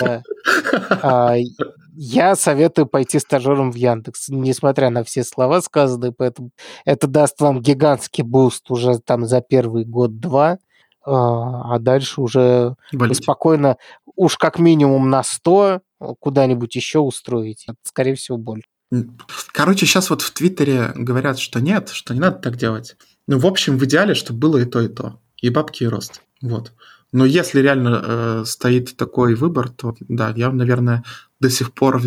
[0.00, 0.22] Да.
[1.02, 1.36] А,
[1.94, 6.50] я советую пойти стажером в Яндекс, несмотря на все слова сказанные, поэтому
[6.84, 10.58] это даст вам гигантский буст уже там за первый год-два,
[11.06, 12.74] а, а дальше уже
[13.12, 13.76] спокойно,
[14.16, 15.80] уж как минимум на 100
[16.18, 17.66] куда-нибудь еще устроить.
[17.84, 18.62] Скорее всего, боль.
[19.52, 22.96] Короче, сейчас вот в Твиттере говорят, что нет, что не надо так делать.
[23.26, 25.18] Ну, в общем, в идеале, чтобы было и то, и то.
[25.40, 26.22] И бабки, и рост.
[26.42, 26.72] Вот.
[27.12, 31.04] Но если реально э, стоит такой выбор, то да, я, наверное,
[31.40, 32.02] до сих пор...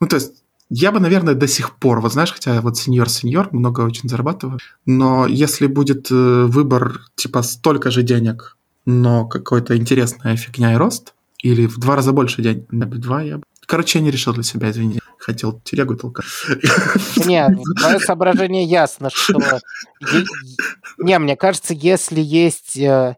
[0.00, 3.80] Ну, то есть я бы, наверное, до сих пор, вот знаешь, хотя вот сеньор-сеньор, много
[3.80, 8.56] очень зарабатываю, но если будет э, выбор типа столько же денег,
[8.86, 13.38] но какой-то интересная фигня и рост, или в два раза больше денег, на два я
[13.38, 13.44] бы...
[13.70, 14.98] Короче, я не решил для себя, извини.
[15.16, 16.26] Хотел телегу толкать.
[17.24, 19.38] Нет, твое соображение ясно, что...
[20.98, 23.16] Не, мне кажется, если есть э,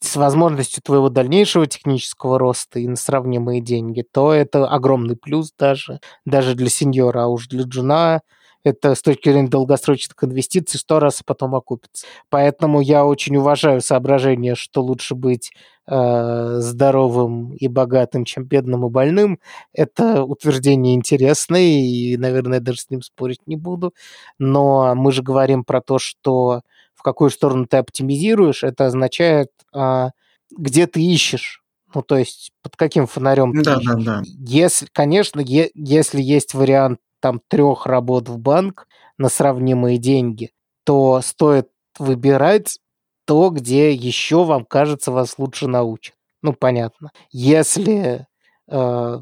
[0.00, 5.98] с возможностью твоего дальнейшего технического роста и на сравнимые деньги, то это огромный плюс даже,
[6.24, 8.20] даже для сеньора, а уж для джуна
[8.64, 12.06] это с точки зрения долгосрочных инвестиций сто раз потом окупится.
[12.30, 15.52] Поэтому я очень уважаю соображение, что лучше быть
[15.86, 19.38] э, здоровым и богатым, чем бедным и больным.
[19.72, 23.94] Это утверждение интересное, и, наверное, даже с ним спорить не буду.
[24.38, 26.62] Но мы же говорим про то, что
[27.04, 30.10] какую сторону ты оптимизируешь, это означает, а,
[30.50, 31.62] где ты ищешь.
[31.94, 34.22] Ну, то есть, под каким фонарем да, ты Да, да.
[34.24, 40.50] Если, конечно, е- если есть вариант там трех работ в банк на сравнимые деньги,
[40.84, 41.68] то стоит
[41.98, 42.80] выбирать
[43.24, 46.14] то, где еще вам кажется вас лучше научат.
[46.42, 47.12] Ну, понятно.
[47.30, 48.26] Если
[48.70, 49.18] э,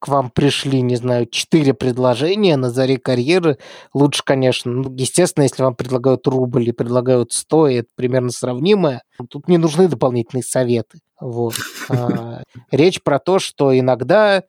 [0.00, 3.58] к вам пришли, не знаю, четыре предложения на заре карьеры,
[3.92, 9.04] лучше, конечно, ну, естественно, если вам предлагают рубль и предлагают 100, и это примерно сравнимое,
[9.30, 10.98] тут не нужны дополнительные советы.
[11.20, 11.54] Вот.
[11.88, 12.42] А,
[12.72, 14.42] речь про то, что иногда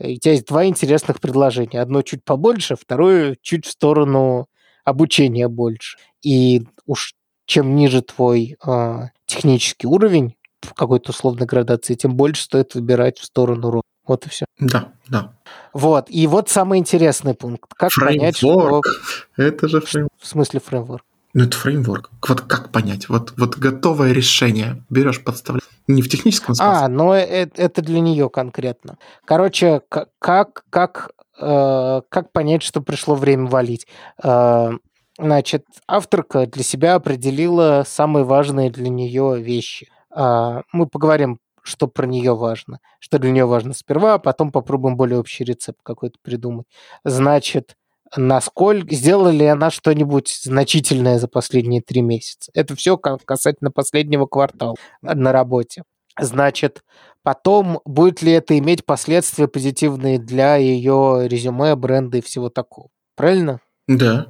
[0.00, 1.80] у тебя есть два интересных предложения.
[1.80, 4.48] Одно чуть побольше, второе чуть в сторону
[4.84, 5.98] обучения больше.
[6.22, 7.14] И уж
[7.46, 13.24] чем ниже твой э, технический уровень в какой-то условной градации, тем больше стоит выбирать в
[13.24, 13.88] сторону роста.
[14.06, 14.46] Вот и все.
[14.58, 15.36] Да, да.
[15.72, 16.06] Вот.
[16.08, 17.72] И вот самый интересный пункт.
[17.74, 18.82] Как понять, что...
[19.36, 20.12] Это же фреймворк.
[20.18, 21.04] В смысле фреймворк?
[21.32, 22.10] Ну, это фреймворк.
[22.28, 23.08] Вот как понять?
[23.08, 25.68] Вот, вот готовое решение берешь, подставляешь.
[25.94, 26.74] Не в техническом смысле.
[26.74, 28.98] А, но это, это для нее конкретно.
[29.24, 33.86] Короче, как, как, э, как понять, что пришло время валить?
[34.22, 34.70] Э,
[35.18, 39.88] значит, авторка для себя определила самые важные для нее вещи.
[40.14, 44.96] Э, мы поговорим что про нее важно, что для нее важно сперва, а потом попробуем
[44.96, 46.66] более общий рецепт какой-то придумать.
[47.04, 47.76] Значит,
[48.16, 52.50] насколько сделала ли она что-нибудь значительное за последние три месяца.
[52.54, 55.84] Это все касательно последнего квартала на работе.
[56.18, 56.82] Значит,
[57.22, 62.88] потом будет ли это иметь последствия позитивные для ее резюме, бренда и всего такого.
[63.16, 63.60] Правильно?
[63.86, 64.26] Да.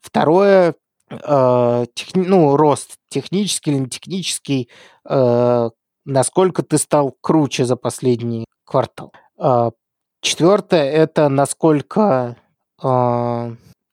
[0.00, 0.74] Второе,
[1.10, 4.68] э, тех, ну, рост технический или не технический,
[5.08, 5.70] э,
[6.04, 9.12] насколько ты стал круче за последний квартал.
[9.38, 9.70] Э,
[10.20, 12.36] четвертое, это насколько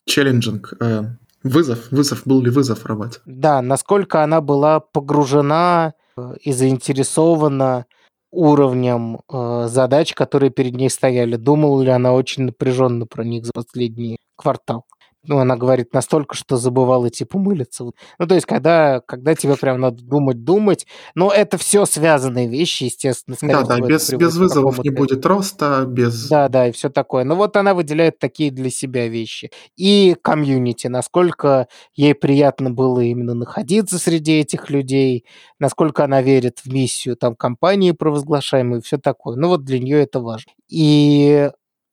[0.06, 0.74] Challenging.
[0.80, 1.04] Э,
[1.44, 1.92] вызов.
[1.92, 2.24] Вызов.
[2.26, 3.20] Был ли вызов в работе?
[3.26, 7.86] Да, насколько она была погружена э, и заинтересована
[8.32, 11.36] уровнем э, задач, которые перед ней стояли.
[11.36, 14.86] Думала ли она очень напряженно про них за последний квартал?
[15.24, 17.84] Ну, она говорит, настолько, что забывала, типа, мылиться.
[17.84, 22.86] Ну, то есть, когда, когда тебе прям надо думать, думать, но это все связанные вещи,
[22.86, 23.38] естественно.
[23.42, 26.28] Да, да, без, без вызовов не будет роста, без...
[26.28, 27.24] Да, да, и все такое.
[27.24, 29.52] Но вот она выделяет такие для себя вещи.
[29.78, 35.26] И комьюнити, насколько ей приятно было именно находиться среди этих людей,
[35.60, 39.36] насколько она верит в миссию там компании провозглашаемой, все такое.
[39.36, 40.52] Ну, вот для нее это важно.
[40.68, 41.52] И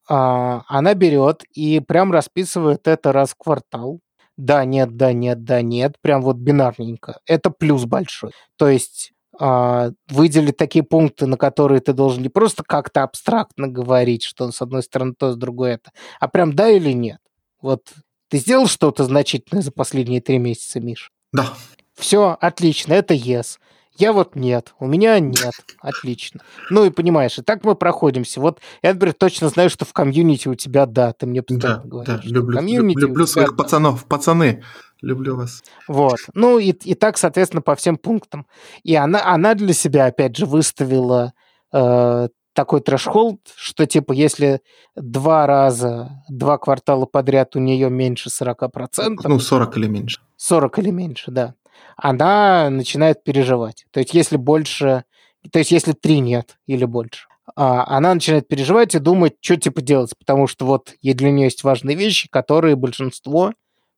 [0.08, 4.00] а, она берет и прям расписывает это раз в квартал.
[4.36, 5.96] Да, нет, да, нет, да, нет.
[6.00, 7.20] Прям вот бинарненько.
[7.26, 8.32] Это плюс большой.
[8.56, 14.22] То есть а, выделить такие пункты, на которые ты должен не просто как-то абстрактно говорить,
[14.24, 17.20] что он с одной стороны то, с другой это, а прям да или нет.
[17.60, 17.92] Вот
[18.28, 21.12] ты сделал что-то значительное за последние три месяца, Миш?
[21.32, 21.54] Да.
[21.94, 23.58] Все, отлично, это yes.
[23.98, 25.52] Я вот нет, у меня нет.
[25.80, 26.40] Отлично.
[26.70, 28.40] Ну и понимаешь, и так мы проходимся.
[28.40, 31.88] Вот я, например, точно знаю, что в комьюнити у тебя да, ты мне постоянно да,
[31.88, 32.24] говоришь.
[32.24, 33.56] Да, люблю, люблю, люблю своих да.
[33.56, 34.62] пацанов, пацаны,
[35.02, 35.64] люблю вас.
[35.88, 36.18] Вот.
[36.34, 38.46] Ну и, и так, соответственно, по всем пунктам.
[38.84, 41.32] И она, она для себя, опять же, выставила
[41.72, 44.60] э, такой трэш-холд, что типа если
[44.94, 49.16] два раза, два квартала подряд у нее меньше 40%.
[49.24, 50.20] Ну, 40 или меньше.
[50.36, 51.54] 40 или меньше, да
[51.96, 53.86] она начинает переживать.
[53.90, 55.04] То есть если больше,
[55.50, 57.26] то есть если три нет или больше,
[57.56, 61.64] а, она начинает переживать и думать, что типа делать, потому что вот для нее есть
[61.64, 63.52] важные вещи, которые большинство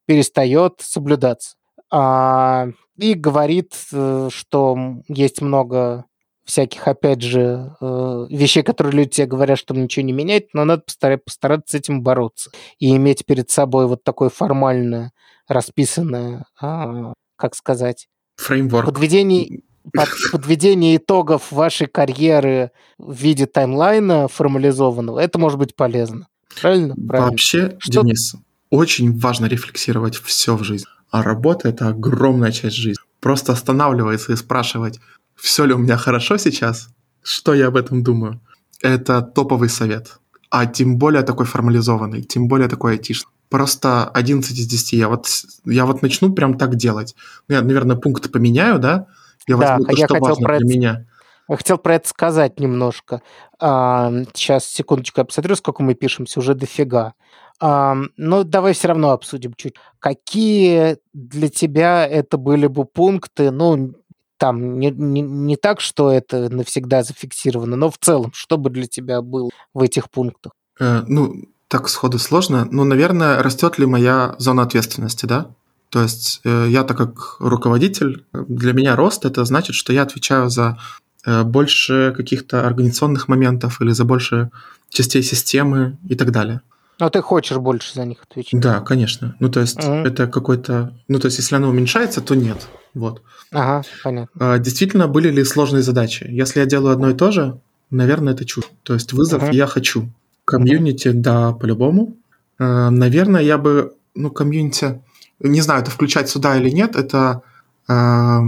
[0.06, 1.56] перестает соблюдаться.
[1.90, 4.76] А, и говорит, э, что
[5.08, 6.04] есть много
[6.44, 10.82] всяких, опять же, э, вещей, которые люди тебе говорят, что ничего не менять, но надо
[11.24, 15.12] постараться с этим бороться и иметь перед собой вот такое формальное,
[15.48, 18.86] расписанное а, как сказать, фреймворк.
[18.86, 19.62] Подведение,
[19.92, 26.28] под, подведение итогов вашей карьеры в виде таймлайна формализованного, это может быть полезно.
[26.60, 26.94] Правильно?
[26.94, 27.30] Правильно.
[27.30, 28.02] Вообще, Что...
[28.02, 28.34] Денис,
[28.70, 30.86] очень важно рефлексировать все в жизни.
[31.10, 33.02] А работа– это огромная часть жизни.
[33.20, 35.00] Просто останавливаться и спрашивать,
[35.34, 36.88] все ли у меня хорошо сейчас,
[37.22, 38.40] что я об этом думаю.
[38.82, 40.18] Это топовый совет.
[40.50, 44.92] А тем более такой формализованный, тем более такой айтишный просто 11 из 10.
[44.94, 45.26] Я вот,
[45.66, 47.14] я вот начну прям так делать.
[47.48, 49.06] Ну, я, наверное, пункт поменяю, да?
[49.46, 50.78] Я да, возьму то, я что хотел важно про для это...
[50.78, 51.06] меня.
[51.48, 53.22] Я хотел про это сказать немножко.
[53.58, 57.14] А, сейчас, секундочку, я посмотрю, сколько мы пишемся, уже дофига.
[57.60, 59.74] А, ну, давай все равно обсудим чуть.
[59.98, 63.94] Какие для тебя это были бы пункты, ну,
[64.38, 68.86] там, не, не, не так, что это навсегда зафиксировано, но в целом, что бы для
[68.86, 70.52] тебя было в этих пунктах?
[70.78, 71.34] Э, ну,
[71.70, 72.66] так сходу сложно.
[72.68, 75.46] Ну, наверное, растет ли моя зона ответственности, да?
[75.88, 80.50] То есть э, я так как руководитель, для меня рост это значит, что я отвечаю
[80.50, 80.78] за
[81.24, 84.50] э, больше каких-то организационных моментов или за больше
[84.88, 86.60] частей системы и так далее.
[86.98, 88.60] Но ты хочешь больше за них отвечать?
[88.60, 89.36] Да, конечно.
[89.38, 90.08] Ну, то есть mm-hmm.
[90.08, 90.92] это какой-то...
[91.06, 92.66] Ну, то есть если оно уменьшается, то нет.
[92.94, 93.22] Вот.
[93.52, 94.54] Ага, понятно.
[94.54, 96.26] А, действительно, были ли сложные задачи?
[96.28, 97.60] Если я делаю одно и то же,
[97.90, 98.68] наверное, это чушь.
[98.82, 99.54] То есть вызов mm-hmm.
[99.54, 100.10] я хочу.
[100.50, 101.22] Community, mm-hmm.
[101.22, 102.16] да, по-любому.
[102.58, 105.00] Э, наверное, я бы, ну, community,
[105.40, 107.42] не знаю, это включать сюда или нет, это
[107.88, 108.40] э,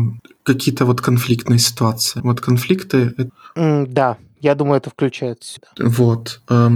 [0.42, 2.20] какие-то вот конфликтные ситуации.
[2.22, 3.14] Вот конфликты...
[3.57, 5.90] Mm, да, я думаю, это включается сюда.
[5.90, 6.40] Вот.
[6.50, 6.70] Э,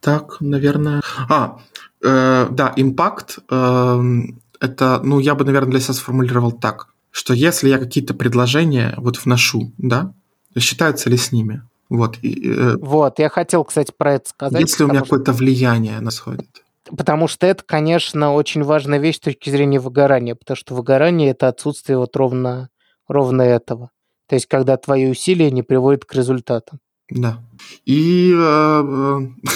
[0.00, 1.02] так, наверное...
[1.28, 1.58] А,
[2.02, 4.02] э, да, импакт, э,
[4.60, 9.24] это, ну, я бы, наверное, для себя сформулировал так, что если я какие-то предложения вот
[9.24, 10.12] вношу, да,
[10.58, 11.62] считаются ли с ними?
[11.90, 12.18] Вот.
[12.22, 14.60] И, э, Вот, я хотел, кстати, про это сказать.
[14.60, 16.62] если у меня что- какое-то влияние на сходит.
[16.96, 21.48] Потому что это, конечно, очень важная вещь с точки зрения выгорания, потому что выгорание– это
[21.48, 22.68] отсутствие вот ровно,
[23.08, 23.90] ровно этого.
[24.28, 26.78] То есть, когда твои усилия не приводят к результатам.
[27.10, 27.40] Да.
[27.84, 28.82] И э,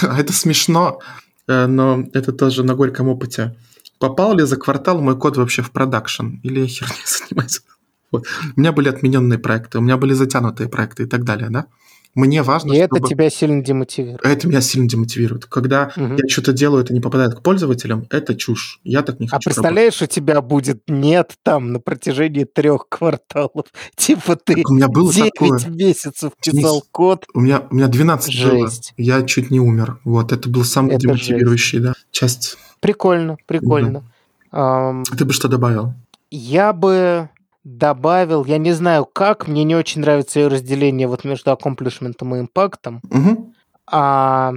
[0.02, 1.00] э, это смешно,
[1.46, 3.56] э, но это тоже на горьком опыте.
[4.00, 6.36] Попал ли за квартал мой код вообще в продакшн?
[6.42, 7.62] Или я херней занимаюсь?
[8.10, 8.26] Вот.
[8.56, 11.66] У меня были отмененные проекты, у меня были затянутые проекты и так далее, да?
[12.14, 13.08] Мне важно, И это чтобы...
[13.08, 14.24] тебя сильно демотивирует.
[14.24, 15.46] Это меня сильно демотивирует.
[15.46, 16.16] Когда Мгм.
[16.16, 18.80] я что-то делаю, это не попадает к пользователям, это чушь.
[18.84, 23.66] Я так не А хочу представляешь, у тебя будет нет там на протяжении трех кварталов.
[23.96, 25.58] Типа ты Так у меня было 9 такое.
[25.70, 27.24] месяцев Денис, писал код.
[27.34, 28.60] У меня, у меня 12 было.
[28.60, 28.92] Жесть.
[28.96, 29.98] Я чуть не умер.
[30.04, 32.56] Вот, это был самый Это демотивирующий, да, часть.
[32.80, 34.04] Прикольно, прикольно.
[34.50, 35.94] Ам, Ты бы что добавил?
[36.30, 37.28] Я бы
[37.64, 42.40] добавил, я не знаю как, мне не очень нравится ее разделение вот между аккомплишментом и
[42.40, 43.52] импактом, Угу.
[43.90, 44.52] а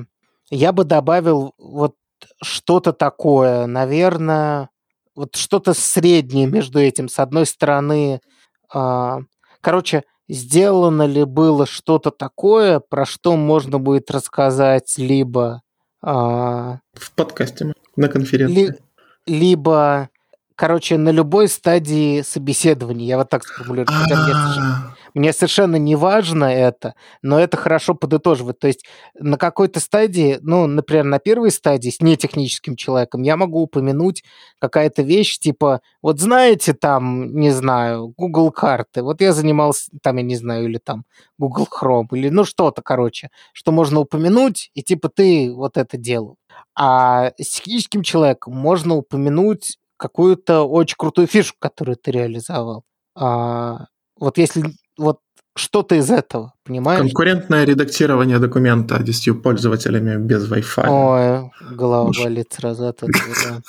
[0.50, 1.96] я бы добавил вот
[2.44, 4.70] что-то такое, наверное,
[5.16, 7.10] вот что-то среднее между этим.
[7.10, 8.20] С одной стороны,
[8.74, 9.20] а,
[9.62, 15.62] короче, сделано ли было что-то такое, про что можно будет рассказать либо
[16.04, 18.68] а, В подкасте на конференции.
[18.68, 18.74] ли-
[19.26, 20.10] либо,
[20.58, 23.88] короче, на любой стадии собеседования, я вот так сформулирую.
[23.88, 28.60] Хотя мне, совершенно- А, мне совершенно не важно это, но это хорошо подытоживает.
[28.60, 28.84] То есть
[29.20, 34.24] на какой-то стадии, ну, например, на первой стадии с нетехническим человеком я могу упомянуть
[34.60, 40.24] какая-то вещь, типа, вот знаете там, не знаю, Google карты, вот я занимался, там, я
[40.24, 41.06] не знаю, или там
[41.38, 46.36] Google Chrome, или ну что-то, короче, что можно упомянуть, и типа ты вот это делал.
[46.76, 52.84] А с техническим человеком можно упомянуть какую-то очень крутую фишку, которую ты реализовал.
[53.16, 53.88] А,
[54.20, 54.64] вот если
[54.98, 55.20] вот
[55.56, 57.02] что-то из этого, понимаешь?
[57.02, 60.88] Конкурентное редактирование документа 10 пользователями без Wi-Fi.
[60.88, 62.24] Ой, голова Может.
[62.24, 63.12] болит сразу от этого,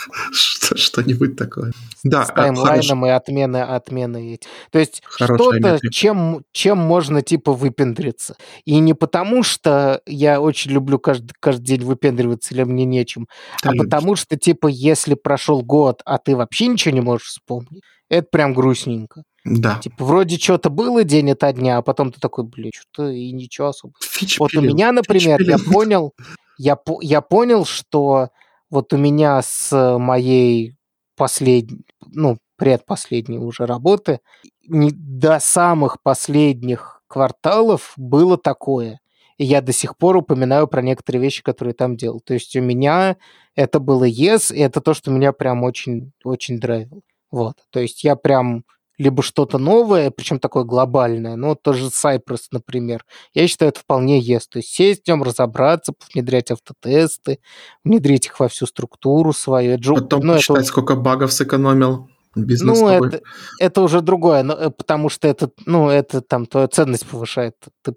[0.77, 1.73] Что-нибудь такое.
[2.05, 4.39] Да, С таймлайном и отмены, отмены.
[4.71, 8.37] То есть что-то, чем, чем можно типа выпендриться.
[8.65, 13.27] И не потому, что я очень люблю каждый, каждый день выпендриваться или мне нечем,
[13.63, 13.85] Ты а любишь.
[13.87, 18.55] потому что типа если прошел год, а ты вообще ничего не можешь вспомнить, это прям
[18.55, 19.23] грустненько.
[19.45, 19.79] Да.
[19.79, 23.69] Типа вроде что-то было день ото дня, а потом ты такой, блин, что-то и ничего
[23.69, 23.95] особо.
[24.01, 26.13] Фич Вот у меня, например, я понял,
[26.59, 28.29] я, я понял, что
[28.71, 30.75] вот у меня с моей
[31.17, 34.21] последней, ну, предпоследней уже работы,
[34.67, 39.01] не- до самых последних кварталов было такое.
[39.39, 42.21] И я до сих пор упоминаю про некоторые вещи, которые там делал.
[42.21, 43.17] То есть у меня
[43.55, 47.01] это было yes, и это то, что меня прям очень, очень драйвило.
[47.31, 47.55] Вот.
[47.71, 48.65] То есть я прям
[48.99, 54.19] либо что-то новое, причем такое глобальное, ну, вот тоже Cypress, например, я считаю, это вполне
[54.19, 54.51] есть.
[54.51, 57.39] То есть сесть в нем, разобраться, внедрять автотесты,
[57.85, 59.73] внедрить их во всю структуру свою.
[59.75, 63.21] Это же- Потом ну, это посчитать, сколько багов сэкономил бизнес ну, это,
[63.59, 67.55] это уже другое, но, э, потому что это, ну, это там твою ценность повышает.
[67.83, 67.95] Ты-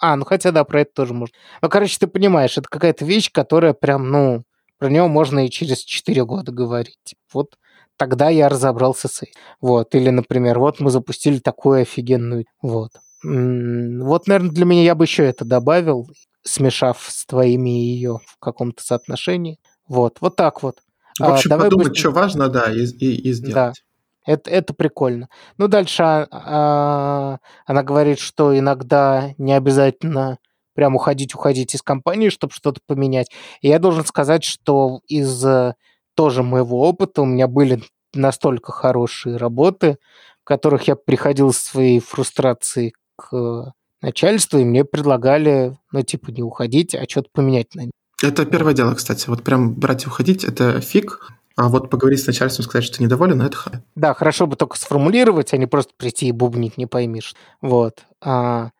[0.00, 1.34] а, ну хотя да, про это тоже можно.
[1.60, 4.44] Ну, короче, ты понимаешь, это какая-то вещь, которая прям, ну,
[4.78, 7.14] про нее можно и через 4 года говорить.
[7.32, 7.56] Вот
[8.02, 9.34] тогда я разобрался с этим.
[9.60, 12.90] Вот, или, например, вот мы запустили такую офигенную, вот.
[13.22, 16.08] Вот, наверное, для меня я бы еще это добавил,
[16.42, 19.60] смешав с твоими ее в каком-то соотношении.
[19.86, 20.78] Вот, вот так вот.
[21.20, 23.82] В общем, а, давай подумать, быстро- что важно, да, и, и- и сделать.
[24.26, 25.28] Это, это прикольно.
[25.58, 30.38] Ну, дальше а, а, она говорит, что иногда не обязательно
[30.74, 33.28] прям уходить, уходить из компании, чтобы что-то поменять.
[33.60, 35.74] И я должен сказать, что из э,
[36.14, 37.82] тоже моего опыта у меня были
[38.14, 39.98] настолько хорошие работы,
[40.42, 46.30] в которых я приходил со своей фрустрацией к э, начальству, и мне предлагали, ну, типа,
[46.30, 47.90] не уходить, а что-то поменять на
[48.22, 49.28] Это первое дело, кстати.
[49.28, 51.32] Вот прям брать и уходить, это фиг.
[51.54, 53.82] А вот поговорить с начальством, сказать, что ты недоволен, это ха.
[53.94, 57.34] Да, хорошо бы только сформулировать, а не просто прийти и бубнить не поймишь.
[57.60, 58.04] Вот.
[58.22, 58.70] А,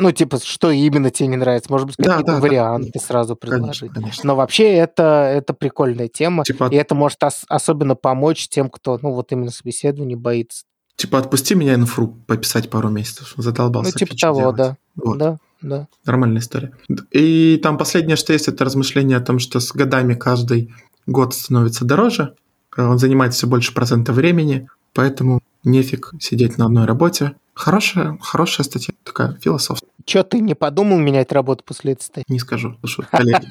[0.00, 1.70] ну, типа, что именно тебе не нравится?
[1.70, 2.40] Может быть, Да, какие-то да, да.
[2.42, 3.92] варианты сразу Конечно, предложить.
[3.92, 4.26] конечно.
[4.26, 6.42] Но вообще это, это прикольная тема.
[6.44, 10.64] Типа, И это может ос- особенно помочь тем, кто, ну, вот именно собеседование боится.
[10.96, 13.32] типа, отпусти меня инфру пописать пару месяцев.
[13.36, 14.56] Задолбался ну, типа того, делать.
[14.56, 14.76] да.
[14.96, 15.18] Вот.
[15.18, 15.88] Да, да.
[16.04, 16.72] Нормальная история.
[17.10, 20.74] И там последнее, что есть, это размышление о том, что с годами каждый
[21.06, 22.34] год становится дороже,
[22.76, 27.32] э, он занимает все больше процента времени, поэтому нефиг сидеть на одной работе.
[27.54, 32.24] Хорошая, хорошая статья, такая философская, Че, ты не подумал менять работу после этой статьи?
[32.28, 33.46] не скажу, слушай, коллеги.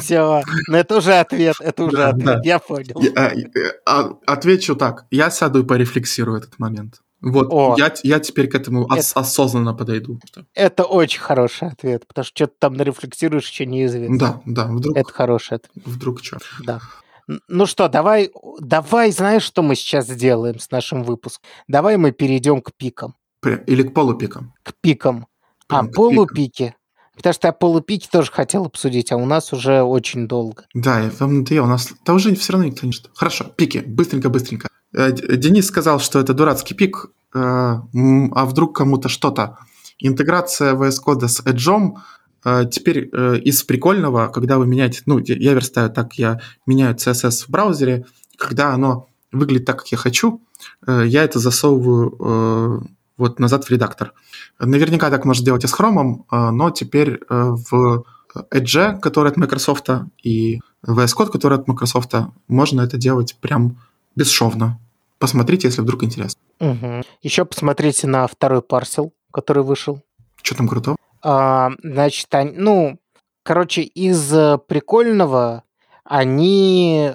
[0.00, 0.42] Все.
[0.68, 2.44] Но это уже ответ, это уже ответ.
[2.44, 3.00] Я понял.
[3.00, 3.44] Я, э,
[3.86, 7.00] а, Отвечу так, я сяду и порефлексирую этот момент.
[7.20, 7.74] Вот, О.
[7.78, 10.20] я, я теперь к этому ос- осознанно подойду.
[10.54, 14.18] Это очень хороший ответ, потому что что-то там нарефлексируешь, еще неизвестно.
[14.18, 16.38] Да, да, вдруг, Это хороший ответ, вдруг что.
[16.62, 16.80] да.
[17.48, 21.48] Ну что, давай, давай, знаешь, что мы сейчас сделаем с нашим выпуском?
[21.68, 23.14] Давай мы перейдем к пикам.
[23.66, 24.54] Или к полупикам.
[24.62, 25.26] К пикам.
[25.68, 25.94] А Прям к пикам.
[25.94, 26.74] полупики?
[27.16, 30.64] Потому что я полупики тоже хотел обсудить, а у нас уже очень долго.
[30.74, 31.66] Да, и вам надоело.
[31.66, 33.10] У нас да уже все равно никто не ждет.
[33.14, 33.78] Хорошо, пики.
[33.86, 34.68] Быстренько, быстренько.
[34.92, 39.58] Э, Денис сказал, что это дурацкий пик, э, а вдруг кому-то что-то.
[39.98, 41.92] Интеграция VS Code с Edge
[42.70, 47.50] теперь э, из прикольного, когда вы меняете, ну, я верстаю так, я меняю CSS в
[47.50, 48.04] браузере,
[48.36, 50.40] когда оно выглядит так, как я хочу,
[50.86, 52.86] э, я это засовываю э,
[53.16, 54.12] вот назад в редактор.
[54.58, 58.04] Наверняка так можно делать и с Chrome, э, но теперь в
[58.50, 59.88] Edge, который от Microsoft,
[60.22, 62.14] и VS Code, который от Microsoft,
[62.48, 63.78] можно это делать прям
[64.16, 64.78] бесшовно.
[65.18, 66.40] Посмотрите, если вдруг интересно.
[67.22, 70.02] Еще посмотрите на второй парсел, который вышел.
[70.42, 70.96] Что там крутого?
[71.24, 72.98] А, значит, они- ну,
[73.42, 75.64] короче, из э, прикольного
[76.04, 77.12] они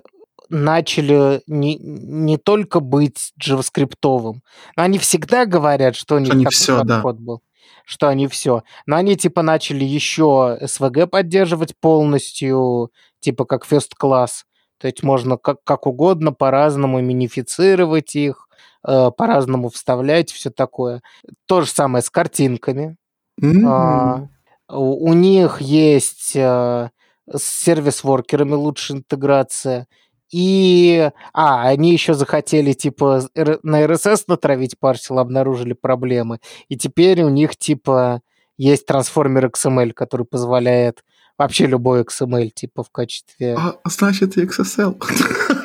[0.50, 4.42] начали не, не только быть джаваскриптовым,
[4.76, 7.02] но они всегда говорят, что у них они всё, да.
[7.04, 7.42] был,
[7.86, 8.64] что они все.
[8.88, 14.44] Но они типа начали еще SVG поддерживать полностью, типа как first class.
[14.80, 18.48] То есть можно как, как угодно, по-разному минифицировать их,
[18.88, 21.02] э, по-разному вставлять, все такое.
[21.46, 22.96] То же самое с картинками.
[23.42, 24.28] М, А,
[24.70, 26.90] у них есть э,
[27.32, 29.88] с сервис-воркерами лучшая интеграция.
[30.32, 33.24] И, а, они еще захотели, типа,
[33.64, 36.40] на RSS натравить парсел, обнаружили проблемы.
[36.68, 38.22] И теперь у них, типа,
[38.58, 41.04] есть трансформер XML, который позволяет
[41.38, 43.56] вообще любой XML, типа, в качестве...
[43.58, 45.02] А, значит, и XSL.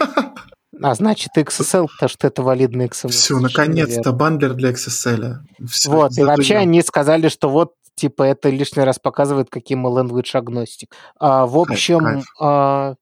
[0.86, 3.08] А, значит, XSL, потому что это валидный XML.
[3.08, 5.36] Все, наконец-то бандлер для XSL.
[5.66, 9.86] Всё, Вот, и зато вообще они сказали, что вот, типа, это лишний раз показывает, каким
[9.86, 10.94] language агностик.
[11.18, 12.24] А, в общем, кайф.
[12.38, 12.94] а,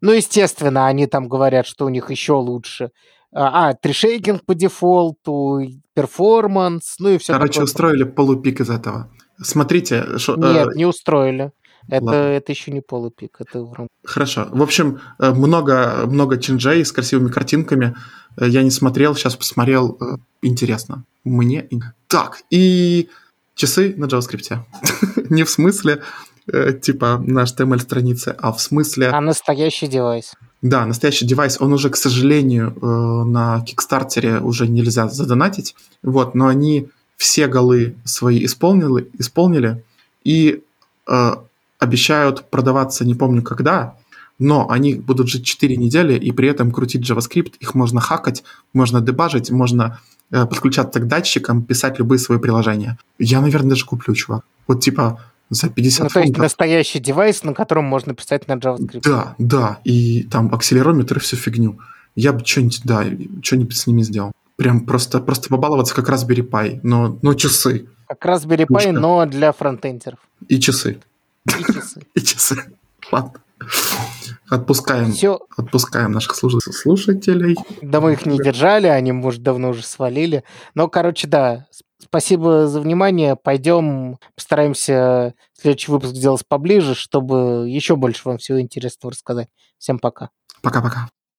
[0.00, 2.90] ну, естественно, они там говорят, что у них еще лучше.
[3.32, 5.60] А, а, трешейкинг по дефолту,
[5.94, 7.64] performance, ну и все Короче, такое.
[7.66, 9.12] устроили полупик из этого.
[9.40, 11.52] Смотрите, шо- э, Нет, не устроили.
[11.88, 12.18] Это, ладно.
[12.18, 14.48] это еще не полупик, это рам- Хорошо.
[14.50, 17.96] В общем, э, много, много чинджей с красивыми картинками.
[18.36, 19.96] Э, Я не смотрел, сейчас посмотрел.
[20.00, 21.04] Э, Интересно.
[21.24, 21.68] Мне...
[22.06, 23.08] Так, и
[23.54, 24.58] часы на JavaScript.
[25.30, 26.02] Не в смысле,
[26.80, 29.08] типа, на HTML-странице, а в смысле...
[29.08, 30.32] А настоящий device.
[30.62, 32.74] Да, настоящий device, он уже, к сожалению,
[33.26, 39.84] на Кикстартере уже нельзя задонатить, вот, но они все голы свои исполнили, исполнили
[40.24, 40.62] и
[41.06, 41.30] э,
[41.78, 43.96] обещают продаваться не помню когда,
[44.38, 49.00] но они будут жить 4 недели и при этом крутить JavaScript, их можно хакать, можно
[49.00, 50.00] дебажить, можно
[50.30, 52.98] э, подключаться к датчикам, писать любые свои приложения.
[53.18, 54.44] Я, наверное, даже куплю, чувак.
[54.66, 55.20] Вот типа
[55.50, 56.42] за 50 Ну, то есть фунтов.
[56.42, 59.02] настоящий девайс, на котором можно писать на JavaScript.
[59.02, 61.78] Да, да, и там акселерометр и всю фигню.
[62.14, 63.04] Я бы что-нибудь, да,
[63.42, 64.32] что-нибудь с ними сделал.
[64.56, 67.86] Прям просто, просто побаловаться как Raspberry Pi, но, но часы.
[68.06, 70.18] Как Raspberry Pi, но для фронтендеров.
[70.48, 70.98] И часы.
[71.58, 72.02] И часы.
[72.14, 72.56] И часы.
[73.10, 73.32] Ладно.
[74.50, 77.56] Отпускаем, Все, отпускаем наших слуш- слушателей.
[77.82, 80.42] Да мы их не держали, они, может, давно уже свалили.
[80.74, 81.66] Но, короче, да,
[81.98, 83.36] спасибо за внимание.
[83.36, 89.48] Пойдем, постараемся следующий выпуск сделать поближе, чтобы еще больше вам всего интересного рассказать.
[89.76, 90.30] Всем пока.
[90.62, 91.08] Пока-пока.